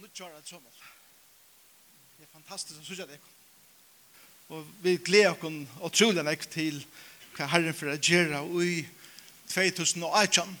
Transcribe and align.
nutjar 0.00 0.32
at 0.36 0.48
somal. 0.48 0.72
Det 2.18 2.24
er 2.24 2.32
fantastisk 2.32 2.74
som 2.74 2.84
sørger 2.84 3.06
det. 3.06 3.18
Og 4.48 4.66
vi 4.82 4.96
gleder 4.96 5.30
oss 5.30 5.68
utrolig 5.84 6.24
nok 6.24 6.46
til 6.50 6.80
hva 7.36 7.46
Herren 7.52 7.76
for 7.76 7.92
å 7.92 7.98
gjøre 8.00 8.40
i 8.64 8.80
2018. 9.52 10.56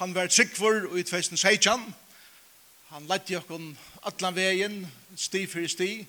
Han 0.00 0.14
var 0.14 0.28
tryggfor 0.28 0.90
i 0.98 1.06
2016. 1.06 1.86
Han 2.90 3.08
lette 3.08 3.38
oss 3.38 3.48
alle 4.02 4.34
veien, 4.36 4.82
sti 5.16 5.46
for 5.46 5.66
sti. 5.70 6.04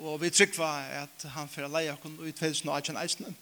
Og 0.00 0.20
vi 0.24 0.32
tryggva 0.32 0.72
at 1.04 1.28
han 1.36 1.52
for 1.52 1.68
å 1.68 1.72
leie 1.72 1.94
oss 1.94 2.26
i 2.26 2.34
2018 2.40 2.98
eisene. 3.04 3.34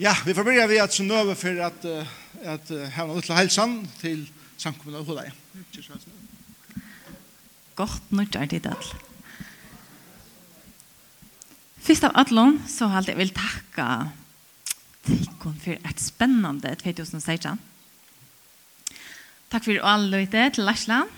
Ja, 0.00 0.14
vi 0.24 0.34
får 0.36 0.46
begynne 0.46 0.68
ved 0.68 0.84
at 0.84 0.94
så 0.94 1.04
nå 1.04 1.24
for 1.34 1.60
at, 1.60 1.84
at 1.84 1.84
att, 1.84 2.70
att, 2.70 2.70
att, 2.70 2.70
att, 2.70 3.30
att, 3.30 3.30
att, 3.30 3.40
att, 3.40 3.90
att, 5.50 6.06
att, 6.06 6.19
godt 7.80 8.12
nødjar 8.12 8.50
til 8.52 8.62
det. 8.64 8.76
Først 11.80 12.04
av 12.04 12.16
alle 12.20 12.44
så 12.68 12.90
har 12.92 13.08
jeg 13.08 13.18
vil 13.18 13.32
takke 13.34 13.88
Tikkun 15.00 15.56
for 15.56 15.88
et 15.88 16.00
spennende 16.02 16.74
2016. 16.76 17.56
Takk 19.50 19.64
for 19.64 19.86
alle 19.88 20.20
ute 20.26 20.42
til 20.54 20.68
Lærsland 20.68 21.08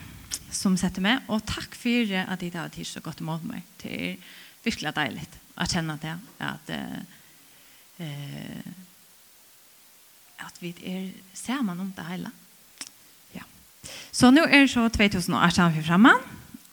som 0.52 0.76
setter 0.76 1.00
med, 1.02 1.18
og 1.32 1.42
takk 1.48 1.74
for 1.76 2.12
at 2.16 2.42
jeg 2.44 2.52
har 2.54 2.68
tid 2.72 2.84
så 2.86 3.00
godt 3.00 3.20
imot 3.20 3.44
meg. 3.44 3.62
Det 3.82 3.92
er 3.92 4.16
virkelig 4.64 4.94
deilig 4.96 5.26
å 5.56 5.66
kjenne 5.68 5.98
det, 6.00 6.14
at, 6.44 6.70
eh, 6.70 7.02
at 10.38 10.60
vi 10.60 10.74
er 10.86 11.10
sammen 11.34 11.80
om 11.80 11.92
det 11.96 12.04
hele. 12.06 12.30
Ja. 13.34 13.42
Så 14.12 14.30
nå 14.30 14.46
er 14.46 14.66
så 14.70 14.88
2018 14.88 15.74
for 15.74 15.82
fremme. 15.90 16.14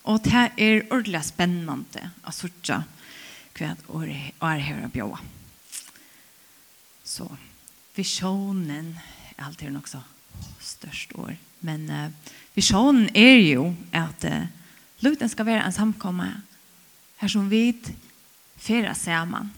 Og 0.08 0.22
det 0.24 0.46
er 0.56 0.86
ordentlig 0.88 1.22
spennende 1.28 2.08
å 2.24 2.32
sørge 2.32 2.80
hva 3.58 3.74
året 3.92 4.40
er 4.40 4.62
her 4.64 4.86
å 4.86 4.92
bjøre. 4.92 5.20
Så 7.04 7.26
visjonen 7.96 8.94
er 9.36 9.44
alltid 9.44 9.74
nok 9.74 9.90
så 9.90 10.00
størst 10.62 11.12
år. 11.20 11.34
Men 11.66 11.84
uh, 11.92 12.08
visjonen 12.56 13.10
er 13.12 13.36
jo 13.42 13.70
at 13.92 14.24
uh, 14.24 14.46
Luten 15.00 15.30
skal 15.32 15.46
være 15.48 15.64
en 15.64 15.72
samkomme 15.72 16.26
her 17.20 17.30
som 17.32 17.46
vi 17.48 17.72
fyrer 18.60 18.92
sammen. 18.92 19.48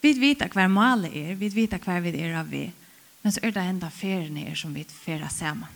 Vi 0.00 0.14
vet 0.16 0.44
hva 0.54 0.64
målet 0.72 1.12
er, 1.12 1.34
vi 1.36 1.50
vet 1.52 1.76
hva 1.84 1.98
vi 2.00 2.14
er 2.24 2.38
av 2.40 2.48
vi, 2.48 2.62
men 3.20 3.34
så 3.34 3.42
er 3.44 3.52
det 3.52 3.64
enda 3.68 3.90
ferien 3.92 4.38
er 4.40 4.56
som 4.56 4.72
vi 4.72 4.84
fyrer 4.88 5.28
sammen. 5.32 5.68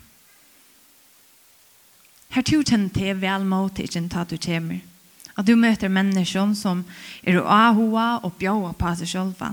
Her 2.31 2.43
tror 2.47 2.63
jeg 2.63 2.91
til 2.95 3.21
vel 3.21 3.45
måte 3.47 3.83
ikke 3.83 4.01
til 4.09 4.19
at 4.19 4.31
du 4.31 4.37
kommer. 4.37 4.81
At 5.37 5.47
du 5.47 5.57
møter 5.57 5.89
mennesker 5.89 6.55
som 6.55 6.85
er 7.25 7.41
å 7.41 7.47
ahoa 7.49 8.21
og 8.23 8.37
bjåa 8.39 8.73
på 8.79 8.95
seg 9.01 9.09
selv. 9.09 9.45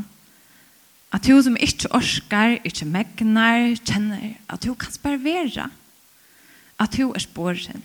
At 1.14 1.24
du 1.24 1.42
som 1.42 1.56
ikke 1.56 1.90
orsker, 1.96 2.58
ikke 2.68 2.86
megnar, 2.86 3.78
kjenner 3.80 4.36
at 4.50 4.64
du 4.66 4.74
kan 4.76 4.98
bare 5.04 5.24
være. 5.24 5.70
At 6.78 6.98
du 6.98 7.12
er 7.12 7.24
spåren. 7.24 7.84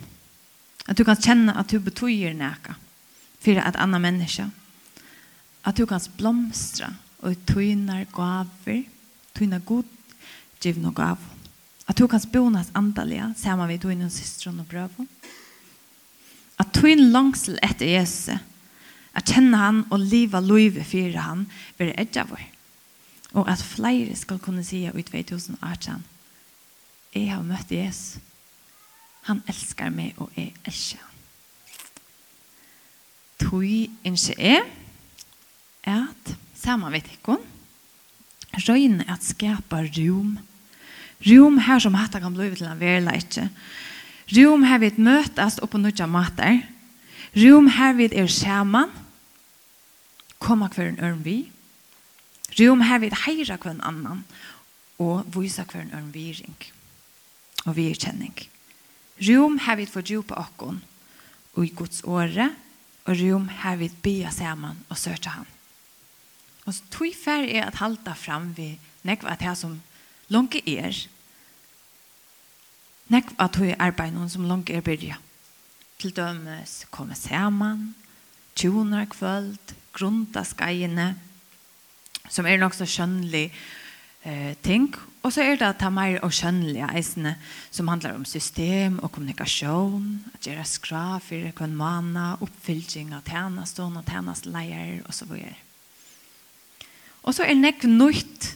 At 0.88 0.98
du 0.98 1.04
kan 1.04 1.16
kjenne 1.16 1.54
at 1.56 1.70
du 1.70 1.78
betyr 1.80 2.34
noe 2.34 2.76
for 3.42 3.58
et 3.58 3.78
annet 3.78 4.02
menneske. 4.02 4.48
At 5.64 5.78
du 5.78 5.86
kan 5.86 6.02
blomstre 6.18 6.90
og 7.22 7.38
tøyner 7.46 8.04
gaver, 8.12 8.82
tøyner 9.38 9.62
god, 9.62 9.86
givne 10.60 10.92
gaver. 10.92 11.31
At 11.88 11.98
du 11.98 12.06
kan 12.06 12.20
bonas 12.32 12.70
ser 13.36 13.56
man 13.56 13.68
vi 13.68 13.78
tog 13.78 13.92
innan 13.92 14.10
systron 14.10 14.60
og 14.60 14.66
brøven. 14.66 15.08
At 16.58 16.72
tog 16.72 16.90
inn 16.90 17.10
langsel 17.12 17.58
etter 17.62 17.86
Jesus, 17.86 18.38
at 19.12 19.28
kjenne 19.28 19.58
han 19.58 19.84
og 19.90 20.00
liva 20.00 20.40
loive 20.40 20.84
fyrir 20.84 21.18
han, 21.20 21.46
vil 21.78 21.92
edja 21.98 22.24
vår. 22.24 22.44
Og 23.32 23.48
at 23.48 23.62
flere 23.64 24.14
skal 24.16 24.38
kunne 24.38 24.64
si 24.64 24.84
ut 24.88 25.10
2018, 25.10 26.04
jeg 27.14 27.32
har 27.32 27.42
møtt 27.42 27.72
Jesus. 27.72 28.20
Han 29.28 29.42
elskar 29.48 29.90
meg, 29.94 30.14
og 30.18 30.30
jeg 30.36 30.54
elsker 30.66 30.98
han. 30.98 31.08
Tui 33.42 33.90
ikke 34.06 34.34
er 34.46 34.64
at 35.88 36.34
saman 36.54 36.94
vi 36.94 37.02
tikkun, 37.04 37.42
røyne 38.68 39.06
at 39.10 39.24
skapa 39.26 39.82
rom 39.82 40.38
Rom 41.22 41.58
her 41.62 41.78
som 41.78 41.94
hatt 41.94 42.18
kan 42.18 42.34
bli 42.34 42.50
til 42.56 42.66
en 42.66 42.80
verleitje. 42.80 43.46
Rom 44.32 44.64
her 44.66 44.80
vi 44.82 44.90
møtes 44.96 45.60
oppe 45.62 45.78
nødja 45.78 46.08
mater. 46.10 46.62
Rom 47.38 47.68
her 47.70 47.94
vi 47.98 48.08
er 48.10 48.30
skjermen. 48.30 48.90
Komma 50.42 50.68
hver 50.72 50.90
en 50.90 51.02
ørn 51.02 51.22
vi. 51.24 51.36
Rom 52.58 52.82
her 52.82 52.98
vi 53.02 53.12
heira 53.26 53.56
hver 53.56 53.76
en 53.76 53.84
annan. 53.86 54.24
Og 54.98 55.22
vise 55.34 55.62
hver 55.62 55.84
en 55.84 55.94
ørn 55.94 56.10
viring. 56.14 56.58
Og 57.66 57.76
vi 57.76 57.90
er 57.90 57.98
kjenning. 57.98 58.34
Rom 59.22 59.60
her 59.62 59.78
vi 59.78 59.86
får 59.86 60.08
djupa 60.08 60.40
okkon. 60.42 60.82
Og 61.54 61.66
i 61.66 61.74
Guds 61.76 62.02
åre. 62.02 62.50
Og 63.06 63.18
rom 63.18 63.48
her 63.62 63.78
vi 63.78 63.90
bya 64.02 64.30
sammen 64.34 64.82
og 64.88 64.98
søkja 64.98 65.38
han. 65.38 65.46
Og 66.66 66.74
så 66.74 66.90
tog 66.94 67.14
fer 67.18 67.46
er 67.46 67.66
at 67.66 67.80
halda 67.82 68.14
fram 68.14 68.52
vi 68.56 68.76
nekva 69.06 69.34
at 69.34 69.42
her 69.42 69.54
som 69.58 69.80
Lunge 70.32 70.62
er, 70.64 70.96
nekv 73.12 73.34
at 73.42 73.58
hun 73.60 73.74
arbeid 73.76 74.14
noen 74.14 74.30
som 74.32 74.46
lunge 74.48 74.72
er 74.72 74.84
byrja. 74.84 75.18
Til 76.00 76.14
dømes 76.16 76.82
komme 76.94 77.16
saman, 77.18 77.92
tjoner 78.56 79.06
kvöld, 79.12 79.74
grunta 79.92 80.44
skajene, 80.46 81.12
som 82.32 82.46
er 82.48 82.60
nok 82.60 82.74
så 82.76 82.86
skjønnelig 82.88 83.50
eh, 84.24 84.54
ting. 84.64 84.88
Og 85.22 85.34
så 85.34 85.44
er 85.44 85.58
det 85.58 85.68
at 85.68 85.82
det 85.82 85.86
er 85.86 85.94
mer 85.94 86.16
og 86.24 86.32
skjønnelige 86.34 86.88
eisene 86.96 87.34
som 87.70 87.90
handlar 87.92 88.16
om 88.16 88.24
system 88.26 88.98
og 89.02 89.12
kommunikasjon, 89.12 90.08
at 90.34 90.48
gjøre 90.48 90.64
skra 90.66 91.04
for 91.22 91.52
kun 91.58 91.76
mana, 91.78 92.32
oppfyllting 92.40 93.12
av 93.14 93.26
tjenestånd 93.28 94.00
og 94.00 94.08
tjenestleier 94.08 95.04
og 95.04 95.14
så 95.14 95.28
videre. 95.30 95.58
Og 97.22 97.36
så 97.36 97.46
er 97.46 97.54
nekv 97.54 97.86
nøyt 97.86 98.50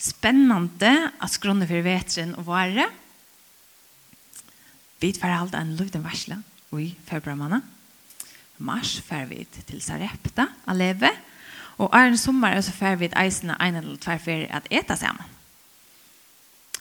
spennende 0.00 0.92
at 1.20 1.32
skrone 1.32 1.68
for 1.68 1.84
vetren 1.84 2.34
og 2.38 2.46
vare. 2.48 2.88
Vi 5.00 5.12
får 5.16 5.36
holde 5.36 5.60
en 5.60 5.76
liten 5.76 6.04
varsle 6.04 6.40
i 6.76 6.94
februarmåned. 7.08 7.62
Mars 8.60 8.98
får 9.00 9.28
vi 9.30 9.44
til 9.66 9.80
Sarepta 9.80 10.46
a 10.68 10.74
leve, 10.76 11.08
og 11.80 11.88
er 11.96 12.10
en 12.10 12.18
sommer 12.20 12.58
så 12.60 12.72
får 12.76 12.98
vi 13.00 13.08
eisene 13.16 13.56
en 13.56 13.78
eller 13.80 13.96
tvær 13.96 14.20
for 14.20 14.48
at 14.52 14.68
ete 14.70 14.96
sammen. 14.96 15.24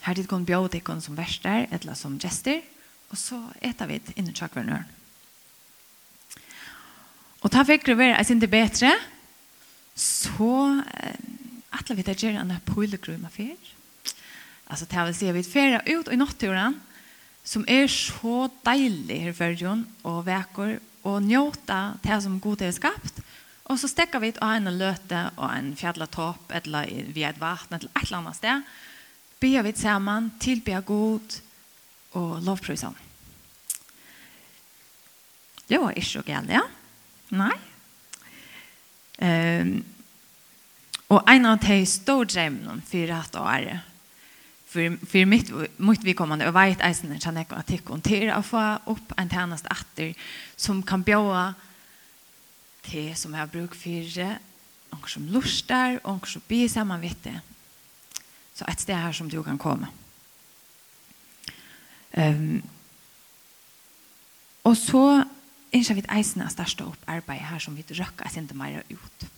Her 0.04 0.16
dit 0.16 0.28
kom 0.28 0.46
biotikon 0.46 1.02
som 1.02 1.18
verster, 1.18 1.68
eller 1.72 1.96
som 1.96 2.20
gester, 2.20 2.62
og 3.10 3.18
så 3.18 3.40
eta 3.64 3.88
vi 3.88 4.02
innen 4.16 4.36
tjakkvernøren. 4.36 4.88
Og 7.40 7.52
ta 7.52 7.64
fikk 7.64 7.88
det 7.88 7.96
være 7.98 8.20
eisene 8.20 8.44
til 8.44 8.52
bedre, 8.52 8.92
så 9.96 10.84
alla 11.70 11.96
vet 11.96 12.08
att 12.08 12.24
göra 12.24 12.40
en 12.40 12.60
pilgrim 12.66 13.26
affär. 13.26 13.58
Alltså 14.68 14.86
det 14.86 15.06
vill 15.06 15.16
säga 15.16 15.32
vi 15.32 15.44
färra 15.44 15.82
ut 15.82 16.08
i 16.08 16.18
naturen 16.18 16.82
som 17.44 17.66
är 17.68 17.88
så 17.88 18.50
deilig 18.64 19.20
här 19.20 19.34
för 19.34 19.84
och 20.02 20.28
veker, 20.28 20.80
och 21.02 21.24
njuta 21.24 21.94
det 22.02 22.22
som 22.22 22.40
god 22.40 22.62
er 22.62 22.72
skapt, 22.72 23.22
Och 23.64 23.80
så 23.80 23.88
stäcker 23.88 24.20
vi 24.20 24.28
ut 24.28 24.38
en 24.38 24.78
löte 24.78 25.30
och 25.36 25.54
en 25.54 25.76
fjällatopp 25.76 26.52
eller 26.52 26.86
vid 27.14 27.26
ett 27.26 27.38
vatten 27.38 27.78
eller 27.78 27.90
ett 27.96 28.08
eller 28.08 28.18
annat 28.18 28.36
sted. 28.36 28.62
Ber 29.40 29.64
vi 29.64 29.74
samman, 29.74 30.32
tillber 30.40 30.82
god 30.82 31.34
och 32.12 32.42
lovprysan. 32.42 32.96
Det 35.68 35.78
var 35.78 35.92
ikke 35.92 36.10
så 36.10 36.22
galt, 36.26 36.50
ja? 36.50 36.64
Nei. 37.30 37.54
Ehm... 39.18 39.72
Um, 39.72 39.99
Og 41.10 41.24
en 41.26 41.48
av 41.50 41.62
de 41.64 41.80
store 41.90 42.28
drevnene 42.30 42.84
for 42.86 43.14
at 43.16 43.38
å 43.40 43.46
ære, 43.50 43.80
for, 44.70 44.98
for 45.10 45.26
mitt, 45.26 45.48
mitt 45.82 46.04
vidkommende, 46.06 46.46
og 46.46 46.54
vet 46.54 46.84
eisen 46.86 47.16
er 47.16 47.24
kjenner 47.24 47.50
at 47.58 47.72
jeg 47.74 47.82
kan 47.86 48.04
til 48.06 48.30
å 48.30 48.44
få 48.46 48.62
opp 48.94 49.16
en 49.18 49.32
tjeneste 49.32 49.72
atter 49.74 50.14
som 50.54 50.84
kan 50.86 51.02
bjøre 51.06 51.48
til 52.86 53.10
som 53.18 53.34
jeg 53.34 53.42
har 53.42 53.50
bruk 53.50 53.74
for 53.78 54.12
det, 54.14 54.36
noen 54.92 55.10
som 55.10 55.26
luster, 55.34 55.98
noen 56.04 56.30
som 56.30 56.46
blir 56.48 56.70
sammen 56.70 57.02
vidt 57.02 57.26
det. 57.26 57.40
Så 58.54 58.68
et 58.70 58.82
sted 58.82 58.98
her 58.98 59.16
som 59.16 59.30
du 59.32 59.40
kan 59.46 59.58
komme. 59.58 59.90
Um, 62.14 62.62
og 64.66 64.78
så 64.78 65.04
innskjer 65.74 66.00
vi 66.00 66.08
eisen 66.14 66.42
er 66.46 66.54
største 66.54 66.86
opp 66.86 67.10
arbeid 67.10 67.46
her 67.50 67.62
som 67.62 67.78
vi 67.78 67.86
røkker 67.86 68.30
sin 68.34 68.50
til 68.50 68.58
meg 68.60 68.82
ut. 68.90 69.30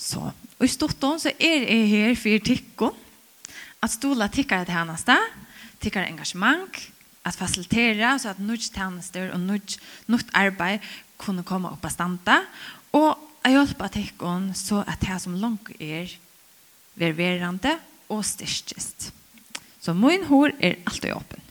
Så, 0.00 0.22
og 0.32 0.64
i 0.64 0.70
stort 0.70 1.04
så 1.20 1.32
er 1.36 1.66
jeg 1.68 1.88
her 1.90 2.14
for 2.16 2.44
tikko, 2.44 2.88
at 3.80 3.92
stola 3.92 4.28
tikkere 4.32 4.64
til 4.64 4.76
hennes 4.76 5.04
sted, 5.04 5.26
tikkere 5.80 6.08
engasjement, 6.08 6.80
at 7.24 7.36
facilitera 7.36 8.14
så 8.18 8.32
at 8.32 8.40
nødt 8.40 8.72
tjenester 8.72 9.32
og 9.34 9.40
nødt, 9.40 9.76
nødt 10.08 10.32
arbeid 10.32 10.80
kunne 11.20 11.44
komme 11.44 11.68
opp 11.68 11.84
av 11.84 11.92
standa, 11.92 12.38
og 12.96 13.12
jeg 13.44 13.56
hjelper 13.56 13.92
tikkene 13.92 14.56
så 14.56 14.82
at 14.88 15.00
det 15.04 15.20
som 15.20 15.36
langt 15.36 15.72
er 15.80 16.08
ververende 17.00 17.76
og 18.08 18.24
styrkest. 18.24 19.12
Så 19.80 19.92
min 19.96 20.26
hår 20.28 20.56
er 20.60 20.80
alltid 20.86 21.12
åpen. 21.16 21.44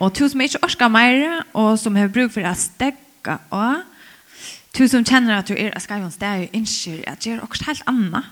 Og 0.00 0.12
to 0.16 0.28
som 0.28 0.40
ikke 0.40 0.60
orsker 0.64 0.88
mer, 0.88 1.44
og 1.52 1.78
som 1.78 1.96
har 1.96 2.12
bruk 2.12 2.32
for 2.32 2.44
å 2.48 2.56
stekke 2.56 3.36
av, 3.52 3.84
Du 4.76 4.84
som 4.88 5.04
kjenner 5.04 5.40
at 5.40 5.48
du 5.50 5.56
er 5.58 5.72
av 5.74 5.82
skrivens, 5.82 6.18
det 6.20 6.28
er 6.28 6.42
jo 6.44 6.52
innskjer 6.60 7.00
at 7.10 7.24
det 7.24 7.34
er 7.34 7.42
også 7.42 7.66
helt 7.66 7.88
anna. 7.90 8.22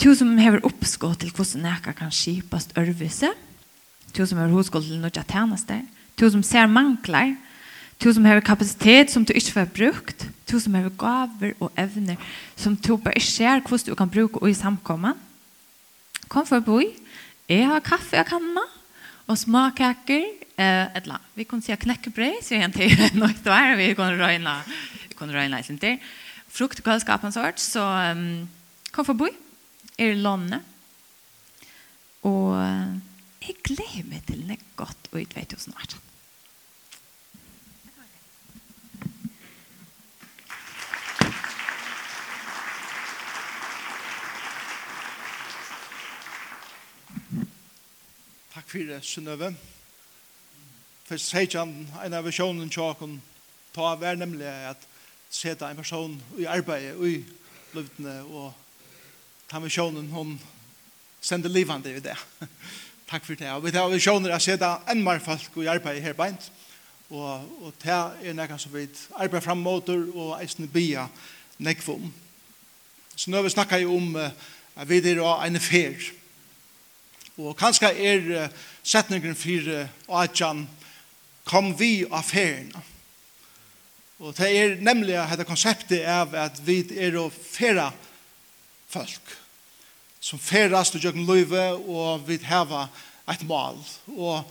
Du 0.00 0.10
som 0.16 0.32
har 0.40 0.60
oppskått 0.64 1.22
til 1.22 1.32
hvordan 1.32 1.64
nekka 1.64 1.94
kan 1.96 2.12
skipast 2.12 2.74
ørvise. 2.76 3.30
Du 4.16 4.24
som 4.24 4.40
har 4.40 4.52
hoskå 4.52 4.80
til 4.84 5.00
noe 5.00 5.12
tjeneste. 5.12 5.80
Du 6.16 6.28
som 6.32 6.42
ser 6.44 6.68
mangler. 6.72 7.34
Du 8.00 8.10
som 8.12 8.24
har 8.28 8.40
kapasitet 8.44 9.12
som 9.12 9.24
du 9.24 9.32
ikke 9.36 9.54
får 9.58 9.70
brukt. 9.76 10.26
Du 10.48 10.58
som 10.60 10.74
har 10.76 10.88
gaver 11.00 11.54
og 11.60 11.72
evner 11.80 12.20
som 12.56 12.76
du 12.76 12.96
bare 12.96 13.16
ikke 13.16 13.32
ser 13.32 13.60
hvordan 13.64 13.86
du 13.88 13.94
kan 13.96 14.12
bruke 14.12 14.40
og 14.40 14.50
i 14.50 14.56
samkomman. 14.56 15.16
Kom 16.28 16.46
for 16.48 16.60
å 16.60 16.64
bo 16.64 16.80
i. 16.80 16.90
Jeg 17.48 17.68
har 17.68 17.84
kaffe 17.84 18.18
og 18.20 18.28
kanna 18.28 18.64
og 19.26 19.38
smakkaker. 19.38 20.26
Eh, 20.56 20.96
etla. 20.96 21.18
Vi 21.36 21.44
kan 21.44 21.60
si 21.60 21.74
knekkebrei, 21.76 22.38
sier 22.40 22.62
han 22.64 22.72
til 22.72 22.92
nøyt 23.20 23.44
og. 23.44 23.74
Vi 23.76 23.90
kan 23.96 24.16
røyna 24.16 24.62
kunne 25.18 25.36
røyne 25.36 25.54
leislinter. 25.56 25.98
Frukt 26.48 26.80
og 26.80 26.86
kølskapen 26.86 27.34
sort, 27.34 27.60
så 27.60 27.84
um, 28.12 28.46
kom 28.92 29.08
forbi. 29.08 29.32
Er 29.98 30.14
landet. 30.14 30.64
Og 32.26 32.56
jeg 33.46 33.54
gleder 33.64 34.08
meg 34.10 34.24
til 34.26 34.42
det 34.48 34.58
godt 34.76 35.08
og 35.12 35.20
i 35.20 35.24
2018. 35.30 36.02
Takk 48.56 48.70
for 48.72 48.90
det, 48.90 48.98
Synnøve. 49.06 49.52
For 51.06 51.22
seg 51.22 51.46
ikke 51.46 51.62
en 51.62 52.14
av 52.18 52.26
visjonen 52.26 52.66
til 52.66 52.80
tjokken, 52.80 53.20
ta 53.76 53.92
vær 54.00 54.18
nemlig 54.18 54.48
at 54.48 54.82
sette 55.30 55.66
en 55.66 55.76
person 55.76 56.14
i 56.38 56.46
arbeid 56.48 57.00
i 57.04 57.16
løvdene 57.74 58.18
og 58.30 58.52
ta 59.50 59.60
misjonen 59.62 60.08
hun 60.10 60.36
sender 61.20 61.50
livande 61.50 61.92
i 61.96 62.02
det. 62.02 62.16
Takk 63.10 63.24
for 63.24 63.38
det. 63.38 63.50
Og 63.54 63.64
vi 63.64 63.72
tar 63.74 63.90
visjoner 63.90 64.34
å 64.34 64.42
sette 64.42 64.68
en 64.90 65.02
mer 65.04 65.22
folk 65.22 65.58
i 65.62 65.70
arbeid 65.70 66.02
her 66.02 66.16
beint. 66.18 66.50
Og, 67.10 67.46
og 67.62 67.74
det 67.82 67.94
er 67.94 68.34
noe 68.34 68.58
som 68.58 68.72
vi 68.74 68.86
arbeider 69.14 69.44
frem 69.44 69.60
mot 69.62 69.90
og 69.94 70.32
eisen 70.40 70.66
bia 70.70 71.06
nekvom. 71.62 72.08
Så 73.16 73.30
nå 73.30 73.38
har 73.38 73.46
vi 73.46 73.54
snakket 73.54 73.84
jo 73.84 73.94
om 73.96 74.16
uh, 74.18 74.30
at 74.76 74.88
vi 74.90 74.98
er 74.98 75.22
en 75.22 75.60
fer. 75.60 76.10
Og 77.38 77.56
kanskje 77.56 77.92
er 77.94 78.26
uh, 78.26 78.48
setningen 78.82 79.38
for 79.38 79.70
uh, 79.70 80.20
Adjan 80.22 80.66
kom 81.46 81.72
vi 81.78 82.04
av 82.10 82.26
ferene. 82.26 82.82
Og 84.18 84.32
det 84.36 84.48
er 84.48 84.76
nemlig 84.80 85.12
dette 85.12 85.44
konseptet 85.44 86.06
av 86.08 86.32
at 86.40 86.60
vi 86.64 86.78
er 86.96 87.18
å 87.20 87.26
færa 87.28 87.90
folk 88.88 89.34
som 90.24 90.40
ferast 90.40 90.96
og 90.96 91.04
gjøkken 91.04 91.26
løyve 91.28 91.66
og 91.76 92.24
vi 92.26 92.38
har 92.48 92.88
et 93.28 93.42
mål. 93.46 93.76
og, 94.16 94.44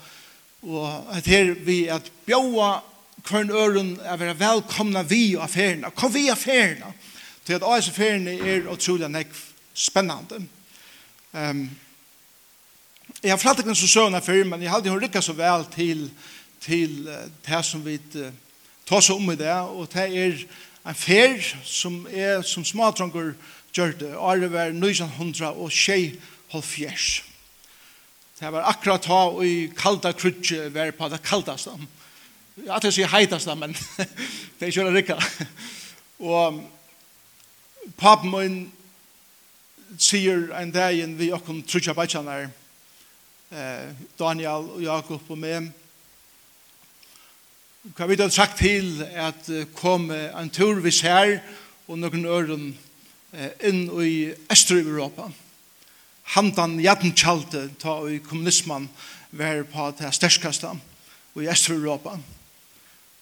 og 0.61 1.15
at 1.15 1.27
er 1.27 1.55
vi 1.65 1.87
at 1.89 2.11
bjóa 2.27 2.83
kvørn 3.25 3.51
øren 3.51 3.91
er 4.03 4.17
være 4.21 4.37
velkomna 4.39 5.03
vi 5.03 5.35
av 5.35 5.49
færna 5.49 5.89
kom 5.89 6.13
vi 6.13 6.27
av 6.29 6.37
færna 6.37 6.93
til 7.45 7.57
at 7.57 7.65
også 7.65 7.91
færna 7.91 8.31
er 8.31 8.69
utrolig 8.69 9.09
nek 9.09 9.33
spennende. 9.73 10.45
um, 11.31 11.69
jeg 13.23 13.31
har 13.31 13.37
flatt 13.41 13.59
ikke 13.59 13.69
den 13.69 13.75
som 13.75 13.87
søvna 13.87 14.21
før 14.21 14.43
men 14.45 14.61
jeg 14.61 14.71
hadde 14.71 14.89
hun 14.89 15.01
rikka 15.01 15.21
så 15.21 15.33
vel 15.33 15.65
til 15.73 16.09
til 16.61 17.05
det 17.45 17.65
som 17.65 17.85
vi 17.85 17.97
uh, 18.15 18.29
ta 18.85 19.01
seg 19.01 19.17
om 19.17 19.31
i 19.33 19.37
det, 19.39 19.51
og 19.51 19.89
det 19.93 20.05
er 20.05 20.41
en 20.85 20.97
fer 20.97 21.41
som 21.65 22.03
er 22.11 22.43
som 22.45 22.65
smadranger 22.65 23.33
gjør 23.75 23.95
det, 23.99 24.11
og 24.15 24.43
det 24.43 24.51
var 24.53 24.71
1900 24.71 25.51
og 25.51 25.71
tjej 25.71 26.13
halvfjers. 26.53 27.23
Det 28.39 28.51
var 28.51 28.67
akkurat 28.69 29.01
ta 29.01 29.21
og 29.31 29.45
i 29.47 29.67
kalda 29.77 30.11
krutje 30.13 30.69
var 30.73 30.91
på 30.91 31.09
det 31.09 31.21
kaldaste. 31.23 31.71
Jeg 32.55 32.81
det 32.81 32.93
sier 32.93 33.11
heitaste, 33.11 33.55
men 33.55 33.75
det 34.59 34.67
er 34.67 34.71
ikke 34.71 34.85
det 34.87 34.95
rikka. 34.95 35.17
Og 36.19 36.61
papen 37.97 38.31
min 38.31 38.59
sier 39.99 40.51
en 40.59 40.71
dag 40.71 40.99
vi 41.17 41.31
okkom 41.35 41.63
trutja 41.63 41.95
bætjanar, 41.95 42.49
eh, 43.51 43.89
Daniel 44.19 44.69
og 44.75 44.83
Jakob 44.83 45.31
og 45.31 45.39
meg, 45.39 45.71
hva 47.93 48.07
vi 48.09 48.15
har 48.17 48.31
sagt 48.33 48.57
til 48.63 49.03
at 49.13 49.45
kom 49.77 50.07
en 50.09 50.49
tur 50.49 50.79
vi 50.81 50.89
ser 50.91 51.37
og 51.85 51.99
noen 52.01 52.25
øren 52.25 52.63
inn 53.61 53.83
i 54.01 54.31
Øster-Europa. 54.49 55.27
Handan 56.33 56.79
jadnkjalte 56.81 57.67
ta 57.77 57.99
i 58.09 58.17
kommunismen 58.25 58.87
var 59.29 59.61
på 59.69 59.91
det 59.99 60.09
størskaste 60.17 60.73
i 61.37 61.45
Øster-Europa. 61.45 62.17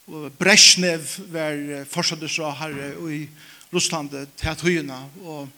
Og 0.07 0.31
Brezhnev 0.39 1.12
var 1.33 1.83
fortsatt 1.92 2.24
så 2.31 2.56
her 2.56 2.95
i 3.12 3.27
Russland 3.74 4.15
til 4.38 4.63
høyene 4.63 5.00
Og 5.24 5.50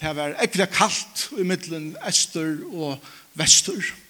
det 0.00 0.16
var 0.16 0.36
ekvitt 0.40 0.72
kaldt 0.72 1.28
i 1.36 1.44
middelen 1.44 1.96
Øster 2.06 2.62
og 2.72 2.96
Vester. 3.34 3.76
Og 3.76 4.07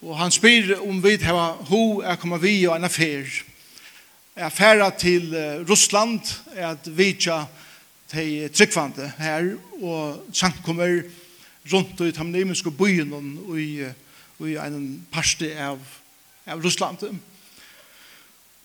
Og 0.00 0.16
han 0.16 0.32
spyr 0.32 0.78
om 0.80 1.00
vi 1.04 1.18
hava 1.20 1.50
ho 1.68 2.00
er 2.00 2.16
kommet 2.16 2.40
vi 2.40 2.54
og 2.64 2.76
en 2.76 2.88
affær. 2.88 3.26
Er 4.36 4.48
færa 4.48 4.88
til 4.96 5.34
Russland 5.68 6.20
er 6.54 6.70
at 6.70 6.86
vi 6.96 7.12
ikke 7.12 7.42
til 8.08 8.48
tryggvande 8.48 9.12
her 9.18 9.50
og 9.82 10.22
samkommer 10.32 11.02
rundt 11.72 12.00
i 12.00 12.12
tamnemiske 12.16 12.70
byen 12.70 13.12
og 13.12 13.60
i, 13.60 13.84
i 14.48 14.56
en 14.56 15.06
parste 15.12 15.52
av, 15.60 15.78
av 16.46 16.64
Russland. 16.64 17.04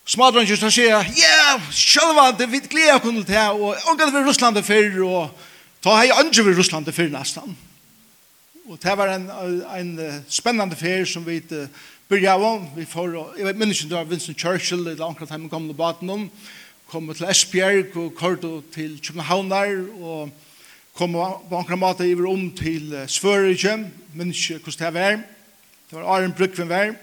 Smadranger 0.07 0.55
som 0.55 0.71
sier, 0.71 1.03
ja, 1.17 1.59
sjølvande, 1.73 2.47
vi 2.47 2.61
gleder 2.63 3.01
kun 3.03 3.19
til 3.19 3.27
det, 3.33 3.45
og 3.57 3.75
omgående 3.89 4.21
vi 4.21 4.27
Russland 4.29 4.57
er 4.61 4.63
fyrr, 4.63 5.01
og 5.03 5.33
ta 5.83 5.97
hei 5.97 6.13
andre 6.13 6.45
vi 6.45 6.53
Russland 6.55 6.87
er 6.87 6.95
fyrr 6.95 7.11
nesten 7.11 7.57
og 8.65 8.79
det 8.81 8.93
var 8.97 9.11
en, 9.13 9.27
en 9.61 10.23
spennende 10.25 10.75
ferie 10.75 11.05
som 11.05 11.25
vi 11.25 11.37
uh, 11.51 11.67
byrja 12.09 12.33
av. 12.33 12.63
Vi 12.73 12.85
får, 12.89 13.11
jeg 13.37 13.45
vet 13.45 13.59
minnes 13.61 13.77
ikke 13.77 13.91
det 13.91 13.97
var 13.99 14.07
Vincent 14.09 14.39
Churchill, 14.41 14.87
eller 14.87 15.05
anker 15.05 15.27
at 15.27 15.33
han 15.35 15.49
kom 15.51 15.67
til 15.69 15.77
baten 15.77 16.09
om, 16.09 16.23
kom 16.89 17.11
til 17.13 17.27
Esbjerg 17.29 17.93
og 18.01 18.15
Kordo 18.17 18.63
til 18.73 18.95
København 19.05 19.51
der, 19.53 19.75
og 20.01 20.31
kom 20.97 21.13
på 21.13 21.59
akkurat 21.59 21.81
måte 21.81 22.07
iver 22.09 22.25
om 22.31 22.47
til 22.57 22.95
uh, 22.95 23.03
Svørige, 23.05 23.75
minnes 24.15 24.49
ikke 24.49 24.65
hvordan 24.65 24.87
det 24.87 24.93
var. 24.97 25.21
Det 25.85 25.99
var 25.99 26.09
Arjen 26.15 26.33
Brykven 26.33 26.69
var. 26.69 26.95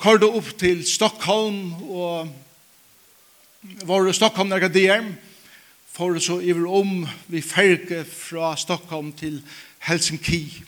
Kordo 0.00 0.30
opp 0.38 0.48
til 0.58 0.80
Stockholm, 0.88 1.74
og 1.92 2.32
var 3.84 4.08
i 4.08 4.16
Stockholm 4.16 4.48
nærkade 4.48 4.80
der, 4.80 5.12
for 5.92 6.16
så 6.18 6.40
iver 6.40 6.66
om 6.72 7.04
vi 7.28 7.44
ferge 7.44 8.04
fra 8.08 8.56
Stockholm 8.56 9.12
til 9.12 9.36
København, 9.38 9.54
Helsinki. 9.84 10.64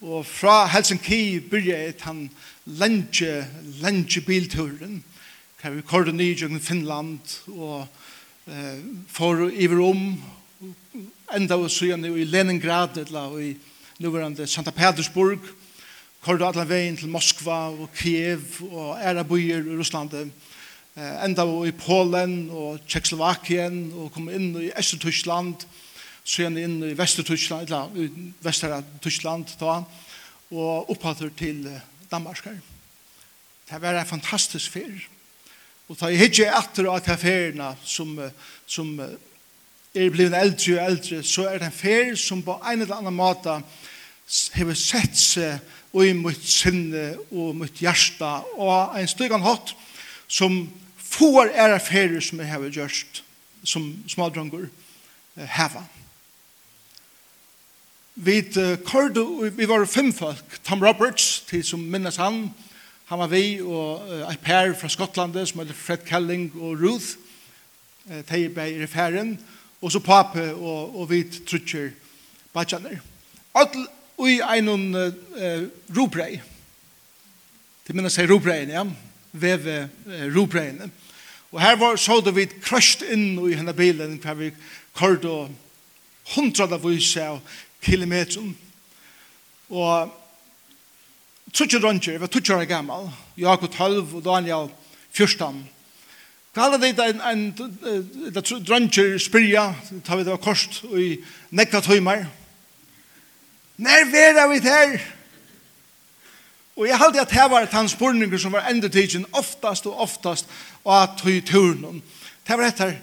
Og 0.00 0.26
fra 0.26 0.66
Helsinki 0.68 1.40
byrja 1.48 1.78
jeg 1.80 1.94
han 2.04 2.26
lenge, 2.66 3.30
lenge 3.80 4.20
bilturen, 4.24 5.00
kan 5.60 5.76
vi 5.76 5.84
korda 5.84 6.12
ny 6.12 6.32
i 6.36 6.58
Finland, 6.60 7.20
og 7.48 7.86
eh, 8.48 8.84
for 9.08 9.48
iver 9.48 9.80
om, 9.84 10.22
enda 11.36 11.56
og 11.56 11.70
søgjane 11.70 12.12
i 12.20 12.24
Leningrad, 12.24 12.96
eller 12.96 13.38
i 13.40 13.56
nuvarande 13.98 14.46
Santa 14.46 14.70
Petersburg, 14.70 15.40
korda 16.20 16.48
alla 16.48 16.64
veien 16.64 16.96
til 16.96 17.08
Moskva 17.08 17.70
og 17.72 17.88
Kiev 17.96 18.60
og 18.70 18.98
æra 19.00 19.24
byer 19.24 19.64
i 19.64 19.76
Russland, 19.76 20.16
eh, 20.16 21.24
enda 21.24 21.48
og 21.48 21.68
i 21.68 21.72
Polen 21.72 22.50
og 22.50 22.80
Tjekkoslovakien, 22.88 23.92
og 23.96 24.12
kom 24.12 24.28
inn 24.28 24.52
i 24.60 24.72
Østertyskland, 24.76 25.64
og 25.64 25.89
så 26.24 26.42
igjen 26.42 26.58
inn 26.60 26.76
i 26.84 26.96
Vester-Tyskland, 26.98 27.70
eller 27.70 28.10
Vester-Tyskland, 28.44 29.54
og 30.50 30.90
opphatter 30.90 31.30
til 31.38 31.64
Danmark. 32.10 32.44
Det 33.70 33.82
var 33.82 34.00
en 34.00 34.06
fantastisk 34.06 34.72
fer. 34.72 35.08
Og 35.88 35.98
da 35.98 36.10
jeg 36.10 36.20
hitje 36.22 36.46
etter 36.54 36.86
av 36.90 37.00
de 37.02 37.16
ferene 37.18 37.72
som, 37.82 38.14
som 38.66 38.92
er 39.00 40.10
blevet 40.14 40.36
eldre 40.38 40.76
og 40.76 40.84
eldre, 40.84 41.22
så 41.26 41.48
er 41.50 41.58
det 41.58 41.70
en 41.70 41.74
fer 41.74 42.12
som 42.18 42.42
på 42.46 42.54
en 42.62 42.84
eller 42.84 43.00
annen 43.00 43.16
måte 43.16 43.56
har 44.54 44.74
sett 44.78 45.16
seg 45.18 45.58
og 45.90 46.06
i 46.06 46.14
mitt 46.14 46.44
sinne 46.46 47.16
og 47.34 47.56
mitt 47.58 47.80
hjärsta 47.82 48.36
og 48.54 48.94
en 48.98 49.10
stygan 49.10 49.42
hatt 49.42 49.72
som 50.30 50.60
får 51.10 51.50
er 51.50 51.74
affærer 51.74 52.22
som 52.22 52.38
jeg 52.38 52.52
har 52.52 52.68
gjort 52.70 53.22
som 53.66 53.88
smadronger 54.08 54.68
heva. 55.34 55.82
Vi 58.14 58.40
kørte, 58.86 59.22
vi 59.56 59.68
var 59.68 59.84
fem 59.86 60.12
folk, 60.12 60.58
Tom 60.64 60.82
Roberts, 60.82 61.40
til 61.48 61.64
som 61.64 61.80
minnes 61.80 62.16
han, 62.16 62.48
han 63.06 63.18
var 63.18 63.30
vi, 63.30 63.60
og 63.62 64.02
et 64.32 64.42
par 64.42 64.74
fra 64.78 64.88
Skottlandet, 64.88 65.48
som 65.48 65.60
heter 65.62 65.74
Fred 65.74 66.04
Kelling 66.06 66.50
og 66.54 66.78
Ruth, 66.82 67.16
de 68.06 68.44
er 68.44 68.66
i 68.66 68.82
referen, 68.82 69.38
og 69.80 69.92
så 69.92 70.00
pape 70.02 70.42
og, 70.54 71.00
og 71.00 71.10
vi 71.10 71.22
trutcher 71.46 71.90
bacjaner. 72.52 72.98
Alt 73.54 73.78
ui 74.20 74.40
einun 74.42 74.90
uh, 74.94 75.64
rubrei, 75.96 76.40
til 77.86 77.96
minnes 77.96 78.18
jeg 78.18 78.30
rubrein, 78.30 78.74
ja, 78.74 78.84
veve 79.32 79.88
uh, 80.06 80.26
rubrein. 80.36 80.82
Og 81.50 81.62
her 81.62 81.78
var, 81.80 81.96
så 81.96 82.20
da 82.20 82.34
vi 82.34 82.46
krasht 82.60 83.02
inn 83.06 83.38
i 83.48 83.56
henne 83.56 83.74
bilen, 83.74 84.18
hver 84.22 84.38
vi 84.38 84.52
kørte 84.98 85.30
og 85.30 85.50
hundra 86.34 86.68
av 86.68 86.84
vise 86.84 87.24
av 87.24 87.40
kilometeren. 87.82 88.56
Og 89.70 90.10
tutsi 91.52 91.78
dronjer, 91.78 92.12
jeg 92.12 92.20
var 92.20 92.30
tutsi 92.30 92.52
år 92.52 92.64
gammal, 92.64 93.10
Jakob 93.38 93.70
12 93.72 94.14
og 94.14 94.24
Daniel 94.24 94.70
14. 95.12 95.68
Hva 96.50 96.66
Kalla 96.66 96.78
det 96.82 96.96
en, 96.98 97.20
en, 97.20 97.42
en 98.26 98.64
dronjer 98.66 99.18
spyrja, 99.22 99.68
tar 100.04 100.18
vi 100.18 100.24
det 100.26 100.34
var 100.34 100.42
kost, 100.42 100.82
og 100.90 100.98
i 100.98 101.12
nekva 101.54 101.78
tøymer. 101.84 102.24
Nær 103.80 104.08
vera 104.10 104.48
vi 104.50 104.58
her? 104.64 104.98
Og 106.76 106.88
jeg 106.88 106.98
halte 106.98 107.20
at 107.20 107.30
det 107.30 107.46
var 107.52 107.62
et 107.62 107.76
hans 107.76 107.94
spurninger 107.94 108.38
som 108.38 108.52
var 108.52 108.66
endetidsen 108.70 109.26
oftast 109.32 109.86
og 109.86 110.00
oftast 110.00 110.50
og 110.84 110.94
at 110.96 111.18
tøy 111.22 111.40
turen. 111.46 112.02
Det 112.46 112.58
var 112.58 112.66
etter, 112.66 112.94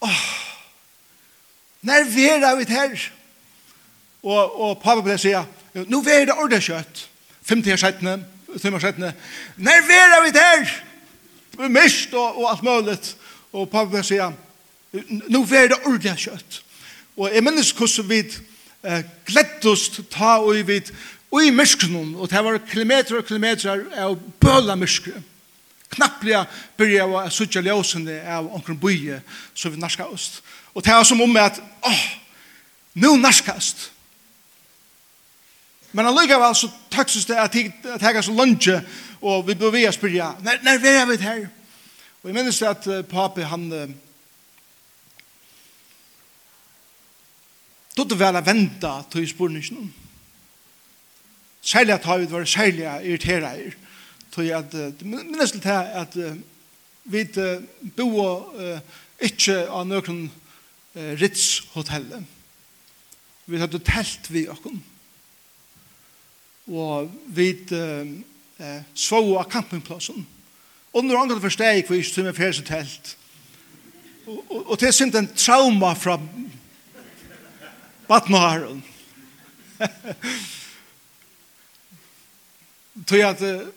åh, 0.00 0.08
oh, 0.08 0.26
nær 1.84 2.08
vera 2.08 2.54
vi 2.56 2.68
her? 2.70 3.10
Og, 4.22 4.60
og 4.60 4.76
pappa 4.82 5.04
ble 5.04 5.16
sier, 5.20 5.46
nå 5.74 6.02
er 6.04 6.26
det 6.28 6.36
ordet 6.36 6.62
kjøtt. 6.64 7.06
50 7.48 7.72
år 7.72 7.80
settene, 7.80 8.16
5 8.56 8.74
år 8.76 8.84
settene. 8.84 9.12
Når 9.56 9.92
er 9.96 10.24
vi 10.24 10.32
der? 10.34 10.74
Mist 11.68 12.14
og, 12.14 12.38
og 12.38 12.50
alt 12.50 12.62
mulig. 12.62 12.98
Og 13.52 13.70
pappa 13.70 13.88
ble 13.96 14.04
sier, 14.06 14.34
nå 14.92 15.44
er 15.56 15.72
det 15.72 15.80
ordet 15.88 16.18
kjøtt. 16.18 16.60
Og 17.16 17.32
jeg 17.34 17.44
minnes 17.44 17.72
hvordan 17.76 18.08
vi 18.08 18.20
eh, 18.82 19.02
glettest 19.28 20.02
ta 20.12 20.38
og 20.40 20.60
vi 20.68 20.82
og 21.30 21.44
i 21.46 21.50
myskene, 21.54 22.16
og 22.18 22.30
det 22.30 22.40
var 22.42 22.58
kilometer 22.66 23.20
og 23.20 23.26
kilometer 23.26 23.84
av 24.02 24.16
bøla 24.42 24.74
myskene. 24.74 25.22
Knapplega 25.90 26.44
byrja 26.78 27.04
av 27.06 27.14
å 27.18 27.22
sutja 27.34 27.62
ljøsene 27.62 28.20
av 28.30 28.48
omkring 28.54 28.78
bøye, 28.78 29.20
så 29.54 29.70
vi 29.70 29.78
narska 29.78 30.06
oss. 30.10 30.40
Og 30.74 30.84
det 30.86 30.94
var 30.94 31.06
som 31.06 31.22
om 31.22 31.36
at, 31.38 31.58
åh, 31.82 31.90
oh, 31.90 32.02
nu 32.94 33.16
narskast. 33.18 33.89
Men 35.92 36.06
allikevel 36.06 36.54
så 36.54 36.68
takses 36.90 37.26
det 37.26 37.38
at 37.40 37.54
jeg 37.54 37.72
har 38.02 38.22
så 38.22 38.32
lunge, 38.32 38.76
og 39.20 39.46
vi 39.48 39.56
bør 39.58 39.72
vi 39.74 39.86
å 39.88 39.92
spørre, 39.92 40.34
når 40.62 40.78
vi 40.82 40.92
er 40.94 41.08
vi 41.08 41.16
her? 41.24 41.48
Og 42.20 42.28
jeg 42.28 42.36
minnes 42.36 42.62
at 42.62 42.86
papi, 43.08 43.42
han 43.48 43.66
tog 47.96 48.10
det 48.10 48.18
vel 48.20 48.38
å 48.38 48.44
vente 48.44 48.92
til 49.12 49.28
spørningen. 49.28 49.88
Særlig 51.60 51.96
at 51.96 52.06
vi 52.20 52.28
var 52.30 52.44
særlig 52.48 52.86
irriterer. 52.86 53.74
Tog 54.32 54.52
at, 54.54 54.76
minnes 55.02 55.56
til 55.56 55.70
at 55.70 56.16
vi 57.10 57.24
bor 57.96 58.54
ikke 59.20 59.64
av 59.66 59.88
noen 59.88 60.28
Ritz-hotellet. 60.94 62.24
Vi 63.50 63.58
hadde 63.58 63.82
telt 63.82 64.30
vi 64.30 64.46
okken 64.50 64.80
og 66.68 67.10
vi 67.26 67.50
eh, 68.60 68.82
så 68.94 69.38
av 69.38 69.48
campingplassen. 69.50 70.26
Og 70.92 71.04
når 71.04 71.22
andre 71.22 71.40
forsteg 71.40 71.86
for 71.86 71.94
ikke 71.94 72.22
med 72.26 72.34
fjerde 72.36 72.62
telt. 72.66 73.16
Og, 74.26 74.44
og, 74.50 74.70
og 74.70 74.80
det 74.80 74.88
er 74.88 74.92
synd 74.94 75.14
en 75.16 75.34
trauma 75.34 75.94
fra 75.94 76.20
Batnaren. 78.10 78.84
Tøy 83.08 83.22
at 83.24 83.42
uh, 83.46 83.68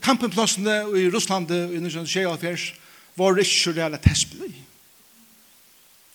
campingplassene 0.00 0.76
i 0.98 1.10
Russland 1.12 1.50
i 1.52 1.78
1924 1.78 2.74
var 3.16 3.36
ikke 3.38 3.60
så 3.60 3.70
reale 3.76 4.00
testbelig. 4.02 4.54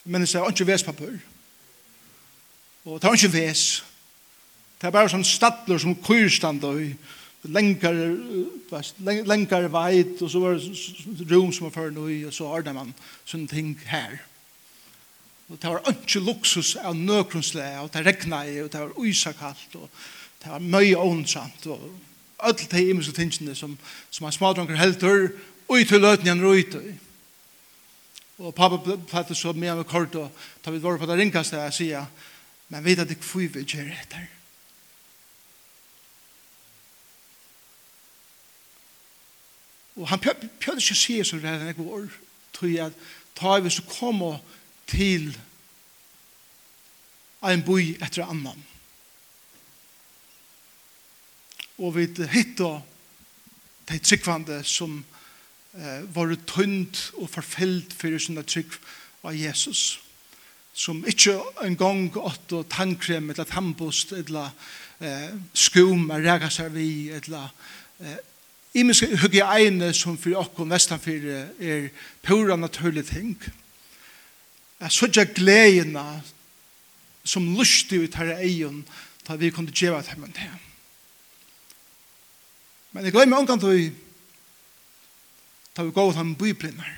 Men 0.04 0.22
det 0.26 0.36
er 0.36 0.50
ikke 0.50 0.68
vespapur. 0.68 1.14
Og 2.86 3.02
det 3.02 3.08
er 3.08 3.14
ikke 3.14 3.38
vespapur 3.38 3.87
Det 4.78 4.88
er 4.88 4.94
bare 4.94 5.10
sånn 5.10 5.26
stadler 5.26 5.80
som 5.82 5.96
kyrstand 6.06 6.66
og 6.68 6.82
lenkar, 7.50 7.98
lenkar 9.26 9.68
veit, 9.74 10.20
og 10.22 10.30
så 10.32 10.42
var 10.42 10.58
det 10.60 11.30
rom 11.32 11.54
som 11.54 11.68
var 11.68 11.76
før 11.76 11.94
noe 11.96 12.18
og 12.28 12.36
så 12.36 12.50
ordner 12.60 12.76
man 12.78 12.94
sånne 13.26 13.50
ting 13.50 13.74
her. 13.90 14.20
Og 15.48 15.58
det 15.62 15.72
var 15.72 15.90
ikke 15.94 16.22
luksus 16.22 16.76
av 16.76 16.98
nøkronsle, 16.98 17.66
og 17.82 17.90
det 17.94 18.04
regna 18.06 18.44
i, 18.46 18.60
og 18.62 18.72
det 18.74 18.84
var 18.84 18.98
uisakalt, 19.00 19.80
og 19.80 19.88
det 20.44 20.52
var 20.52 20.70
mye 20.76 21.00
åndsamt, 21.00 21.68
og 21.72 21.88
öll 22.38 22.58
de 22.70 22.90
imiske 22.90 23.16
tingene 23.18 23.56
som, 23.56 23.78
som 24.12 24.28
han 24.28 24.36
smadronker 24.36 24.78
helter, 24.78 25.30
ui 25.72 25.84
til 25.88 26.04
løtni 26.04 26.30
han 26.30 26.44
rui 26.44 26.68
til. 26.70 26.94
Og 28.38 28.54
pappa 28.54 28.98
platt 29.10 29.34
så 29.34 29.54
med 29.54 29.74
meg 29.80 29.88
kort, 29.90 30.16
og 30.16 30.30
ta 30.62 30.72
vidt 30.72 30.84
våre 30.84 31.02
på 31.02 31.10
det 31.10 31.18
ringkaste, 31.18 31.58
og 31.58 31.72
jeg 31.72 31.80
sier, 31.80 32.10
men 32.70 32.86
vet 32.86 33.02
at 33.02 33.10
det 33.10 33.22
kvui 33.24 33.48
vil 33.48 33.66
gjør 33.66 33.90
etter. 33.96 34.28
Og 39.98 40.08
han 40.12 40.22
prøvde 40.22 40.50
ikke 40.50 40.78
å 40.78 40.98
si 40.98 41.18
så 41.26 41.40
rett 41.42 41.62
enn 41.62 41.72
jeg 41.72 41.80
var, 41.82 42.08
tror 42.54 42.72
jeg 42.72 42.86
at 42.92 43.06
ta 43.38 43.58
vi 43.62 43.72
så 43.74 43.84
du 43.86 43.90
kommer 43.90 44.40
til 44.90 45.32
en 47.46 47.64
boi 47.66 47.96
etter 48.02 48.26
annan. 48.26 48.60
Og 51.78 51.94
vi 51.98 52.08
hittar 52.34 52.82
de 53.88 54.00
tryggvande 54.02 54.62
som 54.66 54.98
eh, 55.78 56.02
var 56.14 56.34
tynt 56.50 57.12
og 57.22 57.30
forfyllt 57.30 57.94
for 57.94 58.18
sånne 58.20 58.46
trygg 58.48 58.74
av 59.24 59.38
Jesus. 59.38 60.00
Som 60.78 61.04
ikke 61.10 61.38
en 61.66 61.78
gang 61.78 62.10
ått 62.18 62.54
og 62.54 62.68
tannkrem 62.74 63.30
eller 63.34 63.50
tannbost 63.50 64.14
eller 64.18 64.50
eh, 65.00 65.30
skum, 65.54 66.10
og 66.10 66.26
rega 66.26 66.50
seg 66.54 66.74
vi 66.74 66.90
eller 67.14 67.54
eh, 68.02 68.18
imiske 68.74 69.10
hygiene 69.22 69.94
som 69.96 70.18
for 70.20 70.36
okkom 70.42 70.72
vestanfyre 70.72 71.44
er 71.60 71.90
pura 72.26 72.56
naturlige 72.56 73.14
ting. 73.14 73.36
Jeg 74.80 74.92
sørger 74.92 75.34
gledene 75.34 76.06
som 77.28 77.48
lustig 77.58 78.04
ut 78.06 78.18
her 78.20 78.38
egen 78.38 78.84
da 79.28 79.36
vi 79.36 79.52
kunne 79.52 79.74
gjøre 79.76 80.04
det 80.08 80.18
med 80.18 80.36
det. 80.36 80.52
Men 82.92 83.06
jeg 83.06 83.14
glemmer 83.14 83.42
omkant 83.42 83.62
til 83.62 83.74
vi 83.76 83.88
da 85.78 85.84
vi 85.86 85.94
går 85.94 86.12
til 86.12 86.18
han 86.18 86.36
byblinner. 86.38 86.94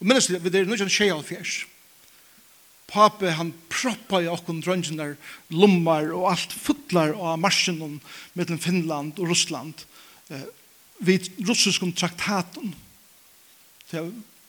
Og 0.00 0.08
minnes 0.08 0.26
det, 0.28 0.42
det 0.44 0.52
er 0.52 0.66
nødvendig 0.68 0.84
en 0.84 0.92
tjej 0.92 1.12
alfjers. 1.14 1.62
Pape, 2.90 3.30
han 3.38 3.54
proppa 3.70 4.18
i 4.20 4.28
okkon 4.28 4.60
drøngener, 4.60 5.14
lommar 5.54 6.10
og 6.12 6.26
alt 6.32 6.52
futlar 6.52 7.14
av 7.14 7.38
marsjen 7.40 8.00
mellom 8.34 8.60
Finland 8.60 9.20
og 9.20 9.30
Russland 9.30 9.86
vid 11.00 11.30
russiskum 11.48 11.92
traktaten. 11.92 12.74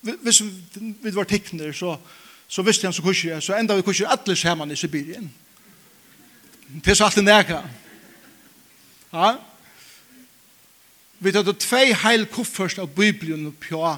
Hvis 0.01 0.41
vi 0.41 1.15
var 1.15 1.23
tekner, 1.23 1.71
så, 1.71 1.97
så 2.47 2.61
visste 2.61 2.87
han 2.87 2.93
så 2.93 3.01
kurser, 3.01 3.39
så 3.39 3.55
enda 3.57 3.75
vi 3.75 3.85
kurser 3.85 4.11
alle 4.11 4.35
sammen 4.35 4.71
i 4.71 4.75
Sibirien. 4.75 5.31
Det 6.83 6.91
er 6.91 6.95
så 6.95 7.05
alltid 7.05 7.23
nega. 7.23 7.61
Ja. 9.13 9.35
Vi 11.19 11.31
tar 11.31 11.43
då 11.43 11.53
tvei 11.53 11.93
heil 11.93 12.25
kuffers 12.25 12.79
av 12.79 12.87
Bibelen 12.95 13.45
og 13.51 13.57
pja 13.61 13.97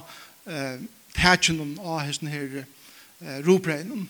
eh, 0.50 0.82
tætjen 1.16 1.78
av 1.80 2.02
hesten 2.04 2.28
her 2.28 2.64
eh, 2.64 3.38
ropreinen. 3.46 4.10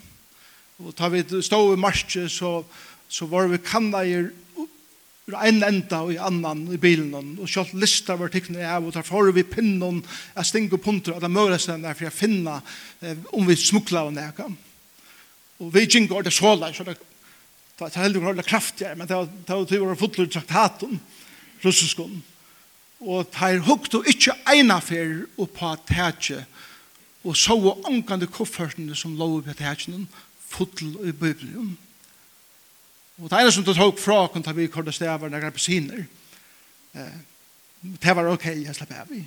Og 0.80 0.96
tar 0.96 1.12
vi 1.14 1.22
stå 1.42 1.60
i 1.74 1.80
marsje, 1.80 2.30
så, 2.30 2.64
så 3.08 3.28
var 3.30 3.48
vi 3.52 3.60
kanna 3.62 4.02
i 4.04 4.16
ur 5.24 5.38
en 5.40 5.64
enda 5.64 6.02
og 6.04 6.12
i 6.12 6.20
annan 6.20 6.66
i 6.76 6.78
bilen 6.82 7.38
og 7.40 7.48
kjalt 7.48 7.72
lista 7.80 8.18
var 8.20 8.32
tikkene 8.32 8.66
av 8.68 8.84
og 8.84 8.96
tar 8.96 9.06
for 9.08 9.32
vi 9.32 9.46
pinnen 9.48 10.02
jeg 10.04 10.50
stinger 10.50 10.82
punter 10.84 11.16
at 11.16 11.24
det 11.24 11.32
mører 11.32 11.62
seg 11.62 11.80
der 11.84 11.96
for 11.96 12.10
jeg 12.10 12.18
finner 12.18 12.60
eh, 13.00 13.16
om 13.32 13.48
vi 13.48 13.56
smukla 13.56 14.04
av 14.04 14.12
neka. 14.16 14.50
Og 15.64 15.72
vi 15.72 15.86
gingår 15.88 16.28
det 16.28 16.34
så 16.36 16.50
såla 16.52 16.74
så 16.76 16.84
det 16.84 16.98
var 17.80 17.96
heldig 18.04 18.20
å 18.20 18.36
kraftigere 18.44 19.00
men 19.00 19.08
det 19.08 19.16
var 19.16 19.66
til 19.70 19.88
å 19.88 19.96
fotler 20.00 20.28
traktaten 20.28 21.00
russiskon 21.64 22.20
og 23.04 23.32
tar 23.32 23.64
hukt 23.64 23.96
og 23.96 24.08
ikke 24.08 24.36
eina 24.52 24.82
fer 24.84 25.24
og 25.38 25.50
på 25.56 25.72
tætje 25.88 26.44
og 27.24 27.40
så 27.40 27.56
og 27.56 27.88
angande 27.88 28.28
koffertene 28.28 28.96
som 28.96 29.16
lov 29.16 29.40
på 29.48 29.56
tætjen 29.56 30.08
fotl 30.52 30.92
i 31.08 31.16
bibelen 31.16 31.78
Og 33.22 33.30
det 33.30 33.40
ene 33.40 33.52
som 33.54 33.66
du 33.66 33.74
tok 33.74 34.00
fra 34.02 34.26
kunne 34.28 34.46
ta 34.46 34.56
vi 34.58 34.68
korda 34.72 34.92
stavar 34.92 35.30
når 35.30 35.48
jeg 35.48 35.54
persiner. 35.54 36.06
Eh, 36.94 37.18
det 38.02 38.16
var 38.16 38.32
ok, 38.32 38.46
jeg 38.46 38.76
slapp 38.76 38.94
av 38.96 39.12
i. 39.14 39.22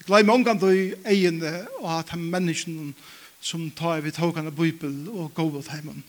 Jeg 0.00 0.08
gleder 0.08 0.26
meg 0.26 0.34
omgang 0.34 0.62
i 0.68 0.92
egene, 1.08 1.66
og 1.80 1.90
at 1.98 2.12
de 2.12 2.18
menneskene 2.20 2.92
som 3.40 3.70
tar 3.76 4.02
vi 4.04 4.12
tok 4.12 4.40
en 4.40 4.52
bøybel 4.52 5.08
og 5.08 5.32
gå 5.34 5.46
ut 5.56 5.70
heimen. 5.72 6.04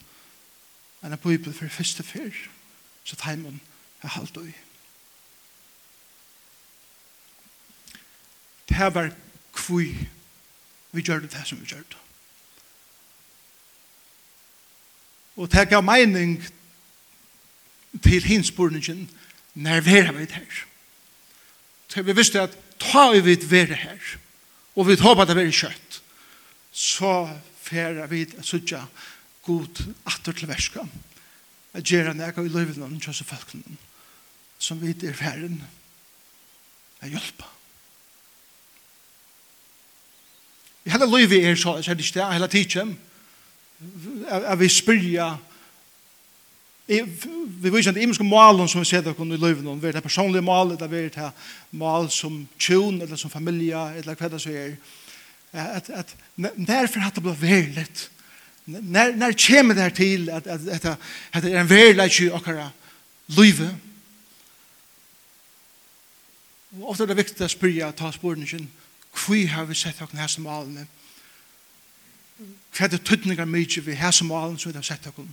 En 1.02 1.16
bøybel 1.16 1.54
for 1.54 1.68
første 1.68 2.02
fyr. 2.02 2.34
Så 3.04 3.16
heimen 3.24 3.60
er 4.02 4.14
halvt 4.14 4.36
i. 4.44 4.52
Det 8.68 8.94
var 8.94 9.10
kvui 9.52 10.08
vi 10.92 11.02
gjør 11.02 11.24
det 11.24 11.46
som 11.46 11.60
vi 11.60 11.66
gjør 11.66 11.84
det. 11.88 12.01
Og 15.36 15.52
det 15.52 15.68
gav 15.68 15.82
mening 15.82 16.36
til 18.02 18.24
hinspurningen, 18.24 19.10
når 19.54 19.80
vi 19.80 19.96
er 19.96 20.12
ved 20.12 20.26
her. 20.32 20.64
Så 21.88 22.02
vi 22.02 22.12
visste 22.16 22.40
at 22.40 22.56
ta 22.80 23.10
vi 23.12 23.20
vidt 23.20 23.50
være 23.50 23.76
her, 23.76 23.98
og 24.76 24.88
vi 24.88 24.96
håper 24.96 25.28
det 25.28 25.36
være 25.36 25.52
kjøtt, 25.52 26.00
så 26.72 27.28
fer 27.60 28.06
vi 28.08 28.24
at 28.24 28.46
sutja 28.48 28.80
god 29.44 29.82
atter 30.06 30.32
til 30.32 30.48
verska, 30.48 30.84
at 31.72 31.84
gjøre 31.84 32.14
nega 32.14 32.44
i 32.44 32.52
løyven 32.52 32.84
av 32.84 32.92
kjøse 33.00 33.26
folkene, 33.28 33.76
som 34.58 34.80
vi 34.80 34.94
er 34.94 35.16
færen 35.16 35.60
er 37.02 37.12
hjelpa. 37.12 37.48
I 40.84 40.90
hele 40.90 41.08
løyven 41.10 41.44
er 41.44 41.56
så, 41.56 41.76
er 41.78 41.94
det 41.94 42.06
ikke 42.06 42.20
det, 42.20 42.32
hele 42.32 42.48
tiden, 42.48 42.98
at 44.28 44.58
vi 44.60 44.68
spyrja 44.68 45.32
vi 46.86 47.70
vet 47.70 47.86
ikke 47.86 48.00
imenske 48.02 48.24
malen 48.26 48.68
som 48.68 48.82
vi 48.82 48.88
ser 48.88 49.04
dere 49.04 49.14
i 49.24 49.38
løyven 49.38 49.68
om, 49.70 49.80
det 49.80 49.94
er 49.94 50.00
personlige 50.00 50.42
mal, 50.42 50.70
det 50.70 50.82
er 50.82 51.08
det 51.14 51.30
mal 51.70 52.10
som 52.10 52.48
tjon, 52.58 53.00
eller 53.02 53.16
som 53.16 53.30
familie, 53.30 53.78
eller 53.96 54.14
hva 54.18 54.28
det 54.28 54.40
så 54.42 54.50
er. 54.50 54.74
At, 55.52 55.90
at, 55.90 56.16
derfor 56.56 57.00
hatt 57.00 57.14
det 57.14 57.22
blei 57.22 57.36
veldig, 57.40 57.86
Når, 58.66 59.16
når 59.16 59.32
kommer 59.46 59.74
det 59.74 59.82
her 59.82 59.90
til 59.90 60.30
at, 60.30 60.46
at, 60.46 60.60
at, 60.68 60.98
at 61.32 61.42
det 61.42 61.52
er 61.54 61.60
en 61.60 61.70
veldig 61.70 62.20
i 62.20 62.28
akkurat 62.30 62.70
løyve? 63.26 63.76
og 66.80 66.90
Ofte 66.90 67.02
er 67.02 67.06
det 67.06 67.16
viktig 67.16 67.44
å 67.44 67.48
spyrja, 67.48 67.90
ta 67.90 68.12
spørningen, 68.12 68.70
hvor 69.12 69.46
har 69.50 69.64
vi 69.64 69.74
sett 69.74 69.98
dere 69.98 70.22
hese 70.22 70.40
malene? 70.40 70.86
Hvor 70.86 71.01
hva 72.72 72.86
er 72.86 72.92
det 72.92 73.04
tøtningar 73.04 73.48
mykje 73.48 73.84
vi 73.84 73.96
hæs 73.98 74.20
som 74.20 74.30
malen 74.32 74.58
som 74.58 74.72
vi 74.72 74.78
har 74.78 74.86
sett 74.86 75.06
okkur? 75.10 75.26